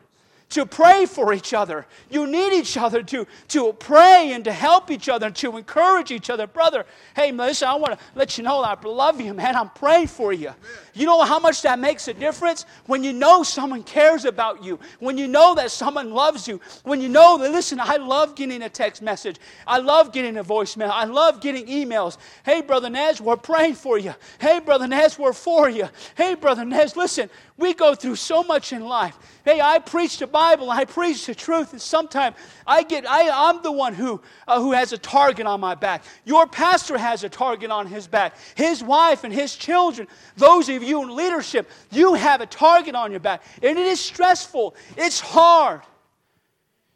[0.54, 1.84] to pray for each other.
[2.08, 6.12] You need each other to, to pray and to help each other, and to encourage
[6.12, 6.46] each other.
[6.46, 6.86] Brother,
[7.16, 9.56] hey, listen, I want to let you know I love you, man.
[9.56, 10.52] I'm praying for you.
[10.94, 12.66] You know how much that makes a difference?
[12.86, 17.00] When you know someone cares about you, when you know that someone loves you, when
[17.00, 20.90] you know that, listen, I love getting a text message, I love getting a voicemail,
[20.90, 22.16] I love getting emails.
[22.44, 24.14] Hey, Brother Nez, we're praying for you.
[24.38, 25.88] Hey, Brother Nez, we're for you.
[26.16, 29.16] Hey, Brother Nez, listen, we go through so much in life.
[29.44, 32.36] Hey, I preach the Bible, I preach the truth, and sometimes
[32.66, 36.02] I get, I, I'm the one who, uh, who has a target on my back.
[36.24, 38.36] Your pastor has a target on his back.
[38.56, 43.12] His wife and his children, those of you in leadership, you have a target on
[43.12, 43.42] your back.
[43.62, 45.82] And it is stressful, it's hard.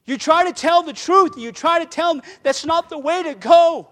[0.07, 3.23] You try to tell the truth, you try to tell them that's not the way
[3.23, 3.89] to go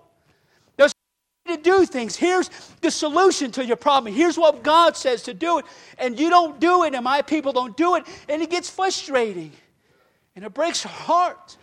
[1.48, 2.16] to do things.
[2.16, 4.12] Here's the solution to your problem.
[4.12, 5.64] Here's what God says to do it.
[5.98, 9.52] And you don't do it, and my people don't do it, and it gets frustrating.
[10.34, 11.56] And it breaks our heart.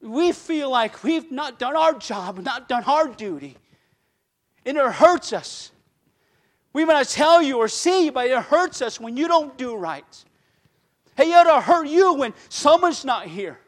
[0.00, 3.56] We feel like we've not done our job, not done our duty.
[4.64, 5.70] And it hurts us.
[6.72, 9.56] We may not tell you or see, you, but it hurts us when you don't
[9.56, 10.24] do right.
[11.16, 13.58] Hey, it ought to hurt you when someone's not here.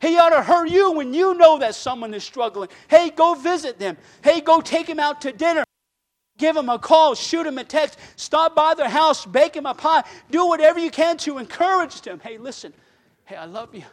[0.00, 2.70] Hey, ought to hurt you when you know that someone is struggling.
[2.88, 3.98] Hey, go visit them.
[4.22, 5.62] Hey, go take them out to dinner.
[6.38, 9.74] Give them a call, shoot them a text, stop by their house, bake them a
[9.74, 10.02] pie.
[10.30, 12.18] Do whatever you can to encourage them.
[12.18, 12.72] Hey, listen.
[13.26, 13.84] Hey, I love you.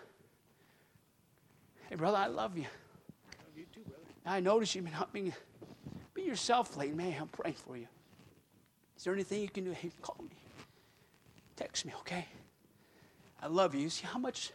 [1.90, 2.64] Hey, brother, I love you.
[2.64, 4.06] I love you too, brother.
[4.26, 5.34] I notice you've been being,
[6.14, 6.96] be yourself lately.
[6.96, 7.88] Man, I'm praying for you.
[8.98, 9.72] Is there anything you can do?
[9.72, 10.38] Hey, call me.
[11.58, 12.28] Text me, okay?
[13.42, 13.76] I love.
[13.76, 14.52] You see how much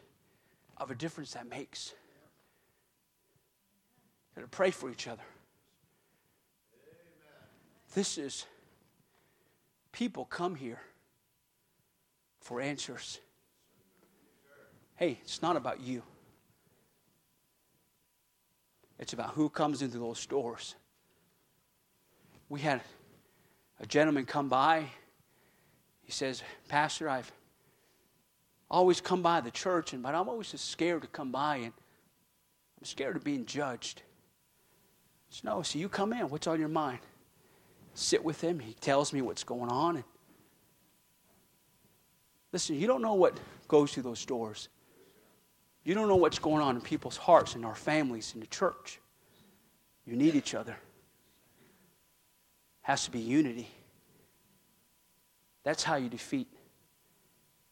[0.85, 1.93] of a difference that makes?
[4.35, 5.23] Got to pray for each other.
[7.95, 8.47] This is
[9.93, 10.81] people come here
[12.41, 13.21] for answers.
[14.97, 16.03] Hey, it's not about you.
[18.99, 20.75] It's about who comes into those doors.
[22.49, 22.81] We had
[23.81, 24.87] a gentleman come by.
[26.03, 27.31] He says, Pastor, I've
[28.73, 31.73] always come by the church, and but I'm always just scared to come by, and
[32.79, 34.03] I'm scared of being judged.
[35.31, 36.29] So, no, so you come in.
[36.29, 36.99] What's on your mind?
[37.95, 38.59] sit with him.
[38.59, 39.97] He tells me what's going on.
[39.97, 40.05] And
[42.53, 44.69] listen, you don't know what goes through those doors.
[45.85, 49.01] You don't know what's going on in people's hearts, in our families, in the church.
[50.07, 50.77] You need each other.
[52.83, 53.69] Has to be unity.
[55.65, 56.49] That's how you defeat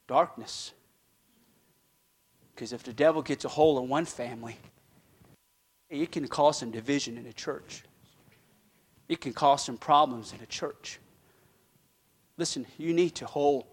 [0.06, 0.72] darkness.
[2.60, 4.58] Because if the devil gets a hold of one family,
[5.88, 7.84] it can cause some division in the church
[9.10, 11.00] it can cause some problems in a church.
[12.36, 13.64] Listen, you need to hold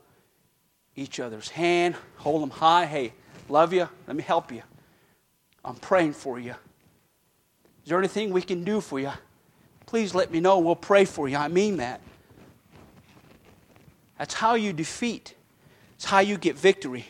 [0.95, 2.87] each other's hand, hold them high.
[2.87, 3.13] Hey,
[3.47, 3.87] love you.
[4.07, 4.63] Let me help you.
[5.63, 6.55] I'm praying for you.
[7.83, 9.11] Is there anything we can do for you?
[9.85, 10.57] Please let me know.
[10.57, 11.37] We'll pray for you.
[11.37, 12.01] I mean that.
[14.17, 15.35] That's how you defeat.
[15.97, 17.05] It's how you get victory.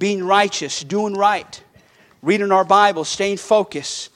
[0.00, 1.62] Being righteous, doing right,
[2.22, 4.08] reading our Bible, staying focused.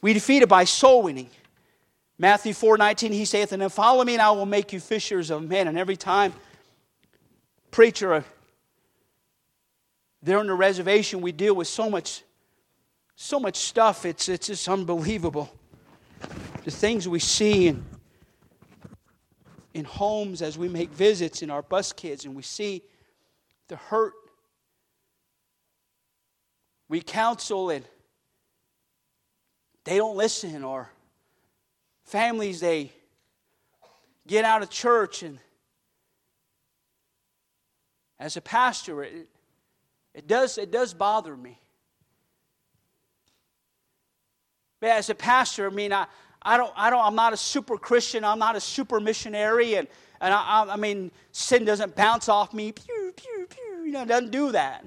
[0.00, 1.28] We defeat it by soul winning.
[2.16, 5.30] Matthew 4 19, he saith, And then follow me, and I will make you fishers
[5.30, 5.66] of men.
[5.66, 6.32] And every time,
[7.72, 8.24] preacher,
[10.22, 12.22] there on the reservation, we deal with so much,
[13.16, 14.06] so much stuff.
[14.06, 15.52] It's, it's just unbelievable.
[16.62, 17.84] The things we see in,
[19.74, 22.82] in homes as we make visits in our bus kids, and we see
[23.66, 24.12] the hurt.
[26.92, 27.86] We counsel, and
[29.84, 30.90] they don't listen, or
[32.04, 32.92] families, they
[34.26, 35.38] get out of church and
[38.20, 39.26] as a pastor, it,
[40.12, 41.58] it, does, it does bother me.
[44.78, 46.04] But as a pastor, I mean, I,
[46.42, 48.22] I don't, I don't, I'm not a super Christian.
[48.22, 49.76] I'm not a super missionary.
[49.76, 49.88] And,
[50.20, 52.72] and I, I mean, sin doesn't bounce off me.
[52.72, 53.84] Pew, pew, pew.
[53.86, 54.84] You know, it doesn't do that.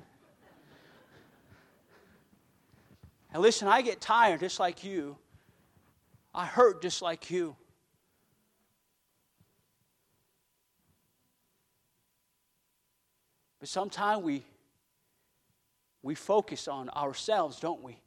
[3.36, 5.18] And listen, I get tired just like you.
[6.34, 7.58] I hurt just like you.
[13.60, 14.46] But sometimes we,
[16.02, 17.98] we focus on ourselves, don't we?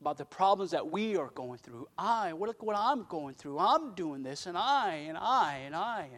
[0.00, 1.86] About the problems that we are going through.
[1.98, 3.58] I, what, look what I'm going through.
[3.58, 6.08] I'm doing this, and I, and I, and I.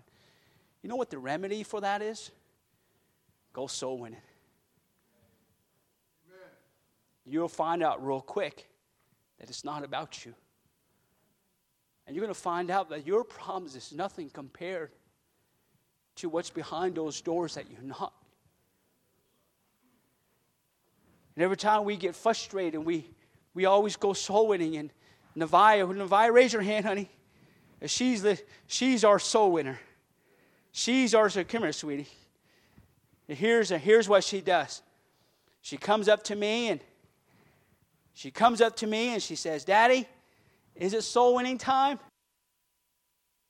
[0.80, 2.30] You know what the remedy for that is?
[3.52, 4.20] Go soul winning.
[7.26, 8.68] You'll find out real quick
[9.38, 10.34] that it's not about you.
[12.06, 14.90] And you're going to find out that your problems is nothing compared
[16.16, 18.12] to what's behind those doors that you knock.
[21.34, 23.10] And every time we get frustrated, we,
[23.54, 24.76] we always go soul winning.
[24.76, 24.90] And
[25.36, 27.10] Navia, Navia, raise your hand, honey.
[27.86, 29.78] She's, the, she's our soul winner.
[30.72, 32.08] She's our, come here, sweetie.
[33.28, 34.82] And here's, here's what she does.
[35.60, 36.80] She comes up to me and
[38.14, 40.08] she comes up to me and she says, Daddy,
[40.76, 41.98] is it soul winning time?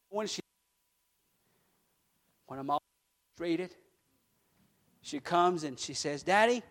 [0.09, 0.41] When she
[2.47, 2.83] when I'm all
[3.37, 3.75] frustrated,
[5.03, 6.63] she comes and she says, Daddy,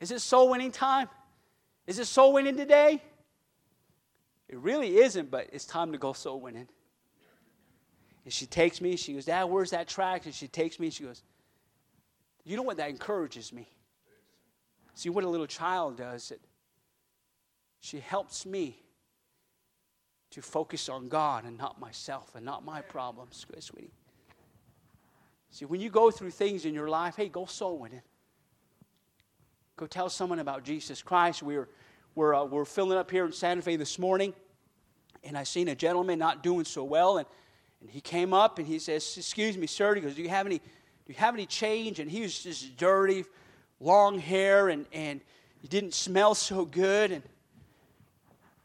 [0.00, 1.08] is it soul winning time?
[1.86, 3.02] Is it soul winning today?
[4.48, 6.68] It really isn't, but it's time to go soul winning.
[8.24, 10.24] And she takes me, she goes, Dad, where's that track?
[10.24, 11.22] And she takes me, she goes,
[12.44, 12.78] You know what?
[12.78, 13.68] That encourages me.
[14.94, 16.30] See what a little child does?
[16.30, 16.40] It,
[17.84, 18.78] she helps me
[20.30, 23.92] to focus on God and not myself and not my problems, sweetie.
[25.50, 28.00] See, when you go through things in your life, hey, go soul winning.
[29.76, 31.42] Go tell someone about Jesus Christ.
[31.42, 31.68] We're,
[32.14, 34.32] we're, uh, we're filling up here in Santa Fe this morning,
[35.22, 37.26] and I seen a gentleman not doing so well, and,
[37.82, 39.94] and he came up and he says, Excuse me, sir.
[39.94, 40.64] He goes, Do you have any, do
[41.08, 42.00] you have any change?
[42.00, 43.26] And he was just dirty,
[43.78, 45.20] long hair, and, and
[45.60, 47.12] he didn't smell so good.
[47.12, 47.22] And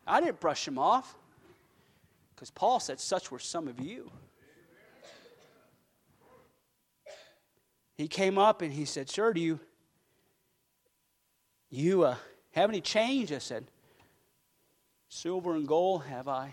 [0.10, 1.16] I didn't brush him off.
[2.34, 4.10] Because Paul said, Such were some of you.
[7.96, 9.60] He came up and he said, Sir, do you,
[11.70, 12.16] you uh,
[12.52, 13.34] have any change?
[13.34, 13.66] I said,
[15.10, 16.52] Silver and gold have I.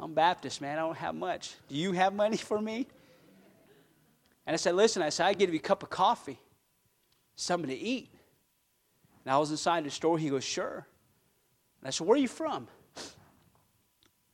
[0.00, 0.78] I'm Baptist, man.
[0.78, 1.54] I don't have much.
[1.68, 2.86] Do you have money for me?
[4.46, 6.38] And I said, Listen, I said, I give you a cup of coffee,
[7.34, 8.08] something to eat.
[9.24, 10.18] And I was inside the store.
[10.18, 10.86] He goes, Sure.
[11.86, 12.68] I said, Where are you from?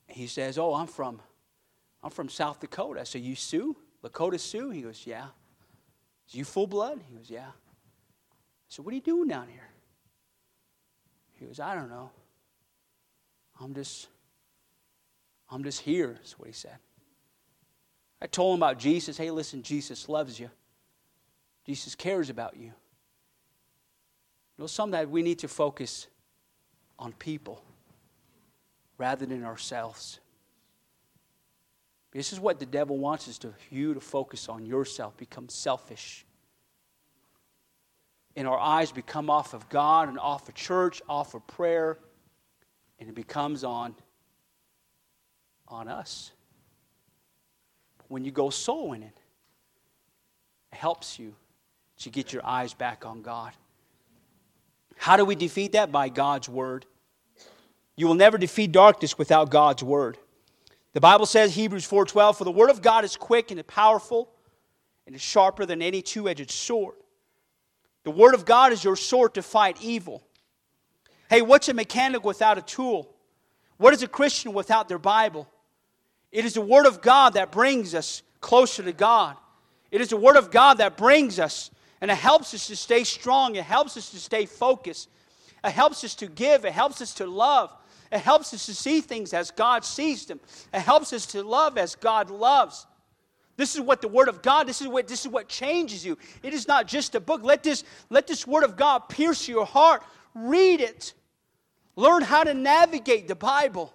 [0.09, 1.21] he says, Oh, I'm from
[2.03, 3.01] I'm from South Dakota.
[3.01, 3.77] I said, You Sioux?
[4.03, 4.71] Lakota Sioux?
[4.71, 5.27] He goes, Yeah.
[6.29, 7.01] Is you full blood?
[7.09, 7.49] He goes, Yeah.
[7.49, 9.69] I said, What are you doing down here?
[11.35, 12.11] He goes, I don't know.
[13.61, 14.09] I'm just,
[15.51, 16.79] I'm just here, is what he said.
[18.21, 19.17] I told him about Jesus.
[19.17, 20.51] Hey, listen, Jesus loves you.
[21.67, 22.67] Jesus cares about you.
[22.67, 22.73] You
[24.59, 26.09] know, some that we need to focus
[27.03, 27.61] on people
[28.97, 30.21] rather than ourselves.
[32.13, 36.25] This is what the devil wants is to you to focus on yourself, become selfish.
[38.37, 41.99] And our eyes become off of God and off of church, off of prayer,
[43.01, 43.97] and it becomes on,
[45.67, 46.31] on us.
[48.07, 49.13] When you go soul winning,
[50.71, 51.35] it helps you
[51.99, 53.53] to get your eyes back on God.
[54.97, 55.91] How do we defeat that?
[55.91, 56.87] By God's word.
[57.97, 60.19] You will never defeat darkness without God's word.
[60.93, 64.31] The Bible says, Hebrews 4:12, for the word of God is quick and powerful
[65.07, 66.97] and is sharper than any two-edged sword.
[68.05, 70.23] The word of God is your sword to fight evil.
[71.31, 73.15] Hey, what's a mechanic without a tool?
[73.79, 75.49] What is a Christian without their Bible?
[76.31, 79.37] It is the word of God that brings us closer to God.
[79.91, 81.71] It is the word of God that brings us
[82.01, 83.55] and it helps us to stay strong.
[83.55, 85.09] It helps us to stay focused.
[85.65, 86.65] It helps us to give.
[86.65, 87.71] It helps us to love.
[88.13, 90.39] It helps us to see things as God sees them.
[90.73, 92.87] It helps us to love as God loves.
[93.57, 96.19] This is what the Word of God, this is what, this is what changes you.
[96.43, 97.43] It is not just a book.
[97.43, 100.03] Let this, let this Word of God pierce your heart.
[100.35, 101.15] Read it.
[101.97, 103.95] Learn how to navigate the Bible.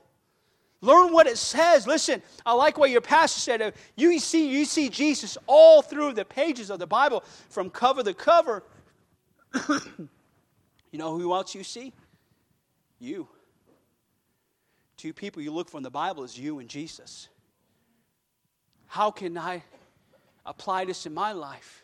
[0.81, 1.85] Learn what it says.
[1.85, 3.61] Listen, I like what your pastor said.
[3.61, 8.01] Uh, you see, you see Jesus all through the pages of the Bible, from cover
[8.03, 8.63] to cover.
[9.69, 11.93] you know who else you see?
[12.99, 13.27] You.
[14.97, 17.29] Two people you look for in the Bible is you and Jesus.
[18.87, 19.63] How can I
[20.45, 21.83] apply this in my life?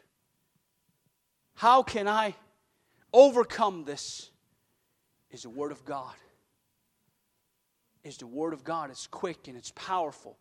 [1.54, 2.36] How can I
[3.14, 4.32] overcome this?
[5.30, 6.14] Is the Word of God.
[8.04, 8.90] Is the Word of God.
[8.90, 10.38] It's quick and it's powerful.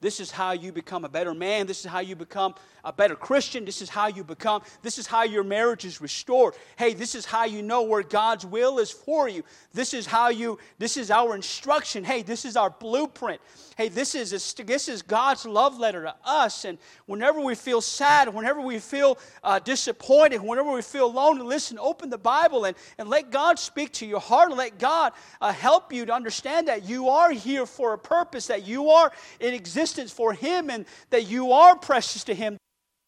[0.00, 1.66] This is how you become a better man.
[1.66, 3.64] This is how you become a better Christian.
[3.64, 6.54] This is how you become, this is how your marriage is restored.
[6.78, 9.42] Hey, this is how you know where God's will is for you.
[9.74, 12.02] This is how you, this is our instruction.
[12.02, 13.40] Hey, this is our blueprint.
[13.76, 16.64] Hey, this is, this is God's love letter to us.
[16.64, 21.78] And whenever we feel sad, whenever we feel uh, disappointed, whenever we feel lonely, listen,
[21.78, 25.92] open the Bible and, and let God speak to your heart let God uh, help
[25.92, 29.54] you to understand that you are here for a purpose, that you are in
[29.86, 32.58] existence for Him, and that you are precious to Him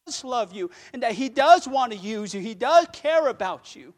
[0.06, 2.40] does love you and that He does want to use you.
[2.40, 3.92] He does care about you.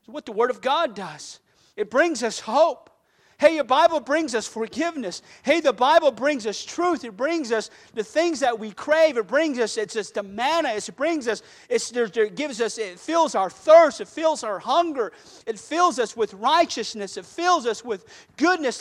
[0.00, 1.40] It's what the Word of God does.
[1.76, 2.90] It brings us hope.
[3.36, 5.20] Hey, the Bible brings us forgiveness.
[5.42, 7.04] Hey, the Bible brings us truth.
[7.04, 9.16] It brings us the things that we crave.
[9.16, 10.68] It brings us, it's just the manna.
[10.70, 14.00] It brings us, it's, it gives us, it fills our thirst.
[14.00, 15.12] It fills our hunger.
[15.46, 17.16] It fills us with righteousness.
[17.16, 18.06] It fills us with
[18.36, 18.80] goodness.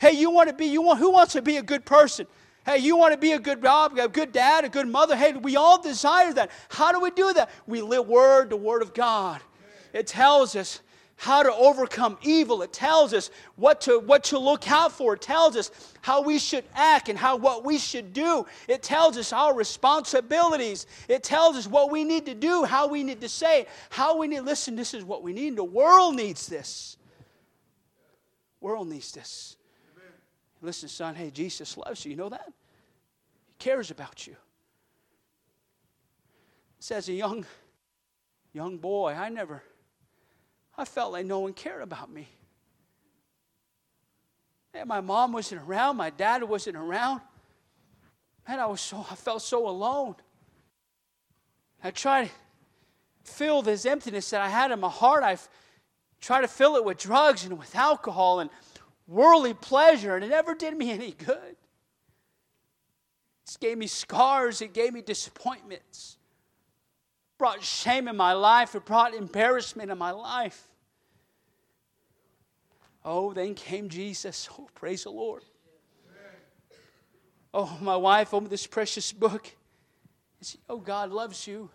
[0.00, 2.26] Hey, you want to be, you want, who wants to be a good person?
[2.70, 5.16] Hey, you want to be a good job, a good dad, a good mother.
[5.16, 6.52] Hey, we all desire that.
[6.68, 7.50] How do we do that?
[7.66, 9.40] We live word, the word of God.
[9.92, 10.80] It tells us
[11.16, 12.62] how to overcome evil.
[12.62, 15.14] It tells us what to, what to look out for.
[15.14, 18.46] It tells us how we should act and how what we should do.
[18.68, 20.86] It tells us our responsibilities.
[21.08, 24.28] It tells us what we need to do, how we need to say, how we
[24.28, 24.42] need.
[24.42, 25.56] Listen, this is what we need.
[25.56, 26.98] The world needs this.
[28.60, 29.56] World needs this.
[30.62, 32.12] Listen, son, hey, Jesus loves you.
[32.12, 32.52] You know that?
[33.60, 34.34] Cares about you.
[36.78, 37.44] Says a young,
[38.54, 39.62] young boy, I never,
[40.76, 42.26] I felt like no one cared about me.
[44.72, 47.20] And my mom wasn't around, my dad wasn't around.
[48.48, 50.16] Man, I was so I felt so alone.
[51.84, 52.30] I tried
[53.24, 55.22] to fill this emptiness that I had in my heart.
[55.22, 55.36] I
[56.20, 58.48] tried to fill it with drugs and with alcohol and
[59.06, 61.56] worldly pleasure, and it never did me any good.
[63.58, 66.18] Gave me scars, it gave me disappointments,
[67.32, 70.70] it brought shame in my life, it brought embarrassment in my life.
[73.04, 74.48] Oh, then came Jesus.
[74.58, 75.42] Oh, praise the Lord.
[77.52, 79.50] Oh, my wife opened this precious book
[80.38, 81.70] and said, Oh, God loves you.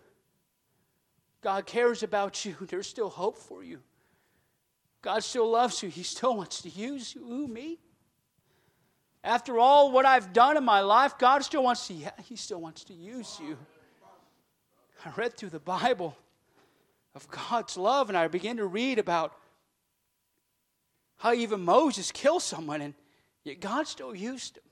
[1.42, 2.56] God cares about you.
[2.68, 3.80] There's still hope for you.
[5.02, 5.88] God still loves you.
[5.88, 7.22] He still wants to use you.
[7.22, 7.78] Ooh, me.
[9.26, 11.94] After all what I've done in my life, God still wants to,
[12.28, 13.58] He still wants to use you.
[15.04, 16.16] I read through the Bible
[17.12, 19.36] of God's love and I began to read about
[21.16, 22.94] how even Moses killed someone and
[23.42, 24.62] yet God still used him.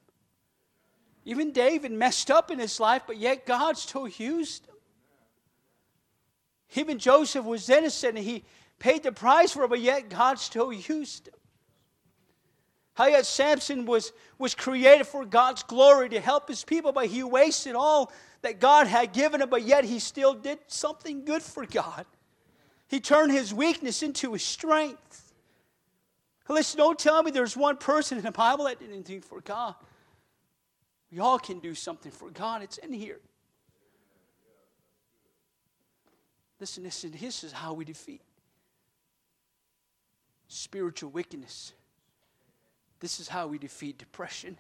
[1.25, 4.75] Even David messed up in his life, but yet God still used him.
[6.77, 8.45] Even Joseph was innocent and he
[8.79, 11.35] paid the price for it, but yet God still used him.
[12.95, 17.23] How yet Samson was, was created for God's glory to help his people, but he
[17.23, 21.67] wasted all that God had given him, but yet he still did something good for
[21.67, 22.07] God.
[22.89, 25.33] He turned his weakness into his strength.
[26.49, 29.75] Listen, don't tell me there's one person in the Bible that did anything for God.
[31.11, 32.63] We all can do something for God.
[32.63, 33.21] It's in here.
[36.61, 38.21] Listen, listen, this is how we defeat
[40.49, 41.73] spiritual wickedness.
[43.05, 44.57] This is how we defeat depression.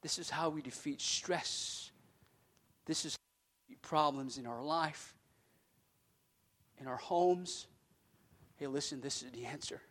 [0.00, 1.90] This is how we defeat stress.
[2.86, 3.18] This is
[3.82, 5.14] problems in our life,
[6.80, 7.66] in our homes.
[8.54, 9.82] Hey, listen, this is the answer.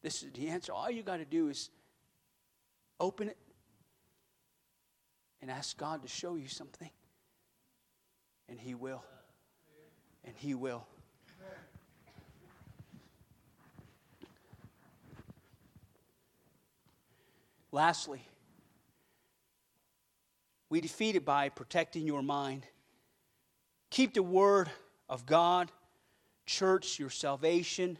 [0.00, 0.72] This is the answer.
[0.72, 1.68] All you got to do is
[2.98, 3.36] open it
[5.42, 6.88] and ask God to show you something.
[8.48, 9.04] And He will.
[10.24, 10.86] And He will.
[17.76, 18.22] Lastly,
[20.70, 22.64] we defeat it by protecting your mind.
[23.90, 24.70] Keep the word
[25.10, 25.70] of God,
[26.46, 27.98] church, your salvation,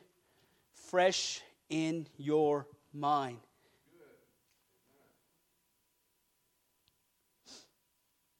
[0.72, 3.36] fresh in your mind.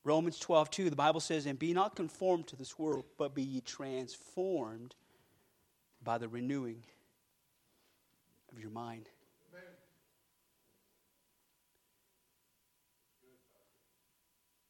[0.04, 3.42] Romans 12, 2, the Bible says, And be not conformed to this world, but be
[3.42, 4.94] ye transformed
[6.02, 6.82] by the renewing
[8.50, 9.10] of your mind.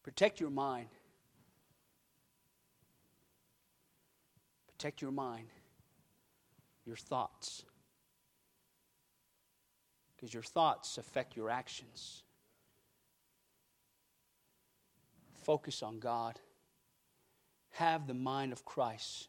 [0.07, 0.87] Protect your mind.
[4.69, 5.49] Protect your mind,
[6.85, 7.65] your thoughts.
[10.15, 12.23] Because your thoughts affect your actions.
[15.43, 16.39] Focus on God.
[17.71, 19.27] Have the mind of Christ.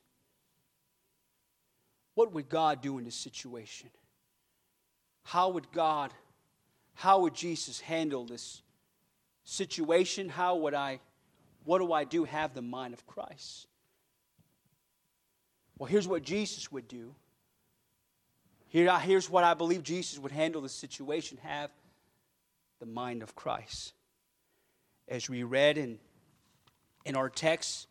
[2.14, 3.90] What would God do in this situation?
[5.24, 6.14] How would God,
[6.94, 8.62] how would Jesus handle this
[9.48, 11.00] situation, how would I,
[11.64, 12.26] what do I do?
[12.26, 13.68] Have the mind of Christ.
[15.78, 17.16] Well, here's what Jesus would do.
[18.68, 21.72] Here, here's what I believe Jesus would handle the situation have
[22.80, 23.94] the mind of Christ.
[25.08, 25.98] As we read in,
[27.06, 27.88] in our text,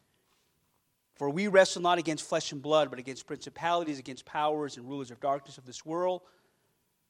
[1.14, 5.11] for we wrestle not against flesh and blood, but against principalities, against powers and rulers
[5.11, 6.20] of darkness of this world,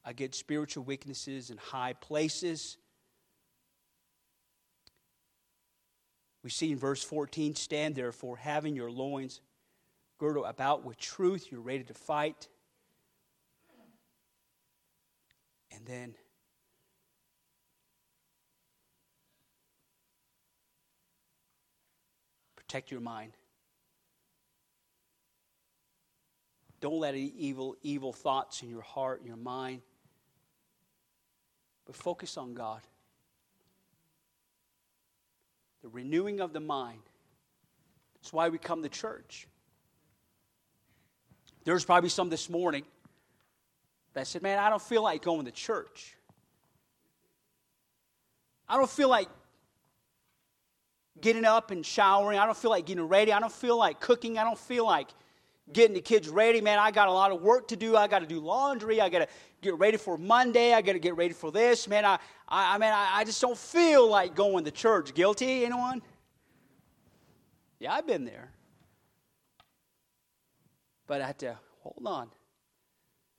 [0.05, 2.77] against spiritual weaknesses in high places.
[6.47, 9.41] We see in verse 14 stand therefore, having your loins
[10.17, 12.47] girded about with truth, you're ready to fight.
[15.71, 16.15] And then
[22.55, 23.33] protect your mind.
[26.79, 29.81] Don't let any evil, evil thoughts in your heart, your mind,
[31.85, 32.83] but focus on God
[35.81, 37.01] the renewing of the mind.
[38.15, 39.47] That's why we come to church.
[41.63, 42.83] There's probably some this morning
[44.13, 46.15] that said, Man, I don't feel like going to church.
[48.69, 49.29] I don't feel like
[51.19, 52.37] getting up and showering.
[52.37, 53.31] I don't feel like getting ready.
[53.31, 54.37] I don't feel like cooking.
[54.37, 55.09] I don't feel like
[55.71, 56.61] getting the kids ready.
[56.61, 57.95] Man, I got a lot of work to do.
[57.95, 59.01] I got to do laundry.
[59.01, 59.27] I got to
[59.61, 60.73] get ready for Monday.
[60.73, 61.87] I got to get ready for this.
[61.87, 65.13] Man, I, I, I mean, I, I just don't feel like going to church.
[65.13, 66.01] Guilty, anyone?
[67.79, 68.49] Yeah, I've been there.
[71.05, 72.29] But I had to hold on.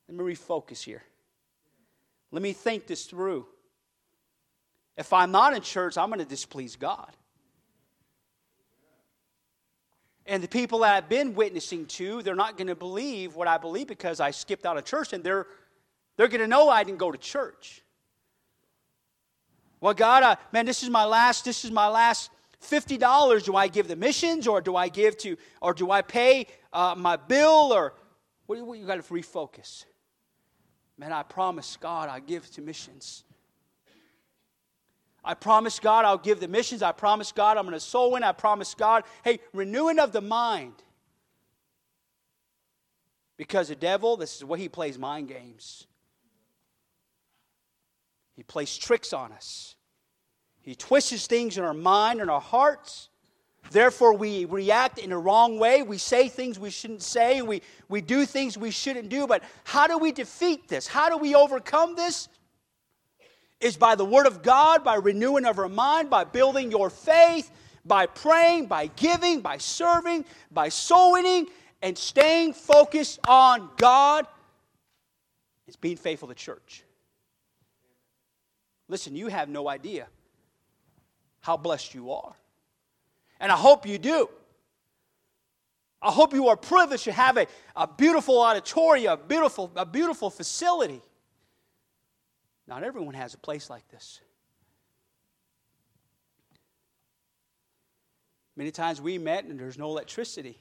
[0.08, 1.02] Let me refocus here.
[2.30, 3.46] Let me think this through.
[4.96, 7.10] If I'm not in church, I'm going to displease God.
[10.28, 13.58] And the people that I've been witnessing to, they're not going to believe what I
[13.58, 15.46] believe because I skipped out of church and they're
[16.18, 17.82] They're going to know I didn't go to church.
[19.80, 23.44] Well, God, uh, man, this is my last, this is my last $50.
[23.44, 26.94] Do I give the missions or do I give to, or do I pay uh,
[26.98, 27.94] my bill or
[28.46, 29.84] what, what you got to refocus?
[30.96, 33.22] Man, I promise God I give to missions.
[35.28, 36.82] I promise God I'll give the missions.
[36.82, 38.24] I promise God I'm going to soul win.
[38.24, 40.72] I promise God, hey, renewing of the mind.
[43.36, 45.86] Because the devil, this is what he plays mind games.
[48.36, 49.76] He plays tricks on us.
[50.62, 53.10] He twists things in our mind and our hearts.
[53.70, 55.82] Therefore, we react in a wrong way.
[55.82, 57.42] We say things we shouldn't say.
[57.42, 57.60] We,
[57.90, 59.26] we do things we shouldn't do.
[59.26, 60.86] But how do we defeat this?
[60.86, 62.30] How do we overcome this?
[63.60, 67.50] Is by the Word of God, by renewing of our mind, by building your faith,
[67.84, 71.46] by praying, by giving, by serving, by sowing,
[71.82, 74.26] and staying focused on God.
[75.66, 76.84] It's being faithful to church.
[78.88, 80.06] Listen, you have no idea
[81.40, 82.34] how blessed you are.
[83.40, 84.28] And I hope you do.
[86.00, 90.30] I hope you are privileged to have a, a beautiful auditorium, a beautiful, a beautiful
[90.30, 91.02] facility.
[92.68, 94.20] Not everyone has a place like this.
[98.56, 100.58] Many times we met and there's no electricity,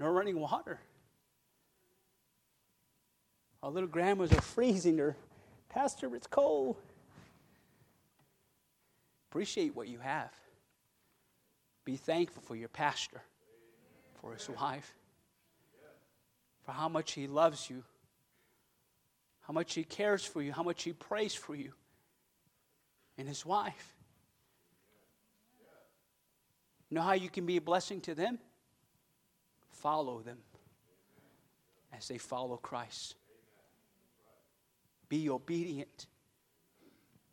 [0.00, 0.80] no running water.
[3.62, 5.14] Our little grandmas are freezing her.
[5.68, 6.76] Pastor, it's cold.
[9.30, 10.32] Appreciate what you have.
[11.84, 13.20] Be thankful for your pastor,
[14.22, 14.94] for his wife,
[16.64, 17.82] for how much he loves you,
[19.48, 21.72] how much he cares for you, how much he prays for you,
[23.16, 23.96] and his wife.
[26.90, 28.38] Know how you can be a blessing to them?
[29.70, 30.36] Follow them
[31.96, 33.14] as they follow Christ.
[35.08, 36.06] Be obedient.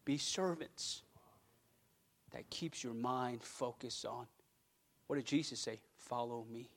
[0.06, 1.02] Be servants
[2.32, 4.26] that keeps your mind focused on
[5.08, 5.80] what did Jesus say?
[5.98, 6.70] Follow me.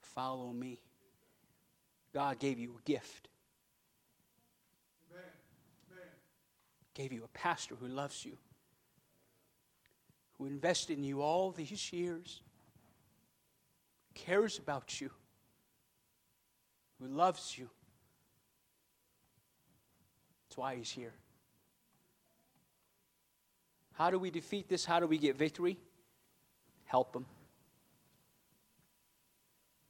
[0.00, 0.80] Follow me.
[2.18, 3.28] God gave you a gift.
[6.94, 8.36] Gave you a pastor who loves you,
[10.36, 12.42] who invested in you all these years,
[14.16, 15.12] cares about you,
[16.98, 17.70] who loves you.
[20.48, 21.14] That's why he's here.
[23.92, 24.84] How do we defeat this?
[24.84, 25.78] How do we get victory?
[26.84, 27.26] Help him.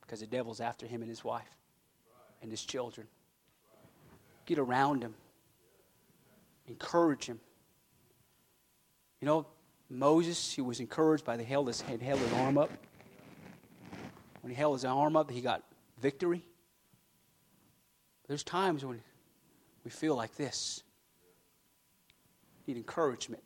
[0.03, 1.58] Because the devil's after him and his wife
[2.43, 3.07] and his children.
[4.47, 5.15] Get around him.
[6.67, 7.41] Encourage him.
[9.21, 9.47] You know,
[9.91, 12.71] Moses, he was encouraged by the held his, held his arm up.
[14.43, 15.63] When he held his arm up, he got
[16.01, 16.45] victory.
[18.27, 19.01] There's times when
[19.85, 20.83] we feel like this.
[22.67, 23.43] Need encouragement.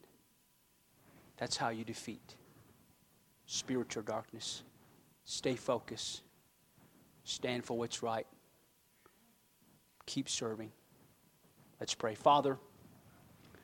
[1.37, 2.37] That's how you defeat
[3.47, 4.63] spiritual darkness.
[5.25, 6.23] Stay focused.
[7.25, 8.27] Stand for what's right.
[10.07, 10.73] Keep serving.
[11.81, 12.15] Let's pray.
[12.15, 12.59] Father,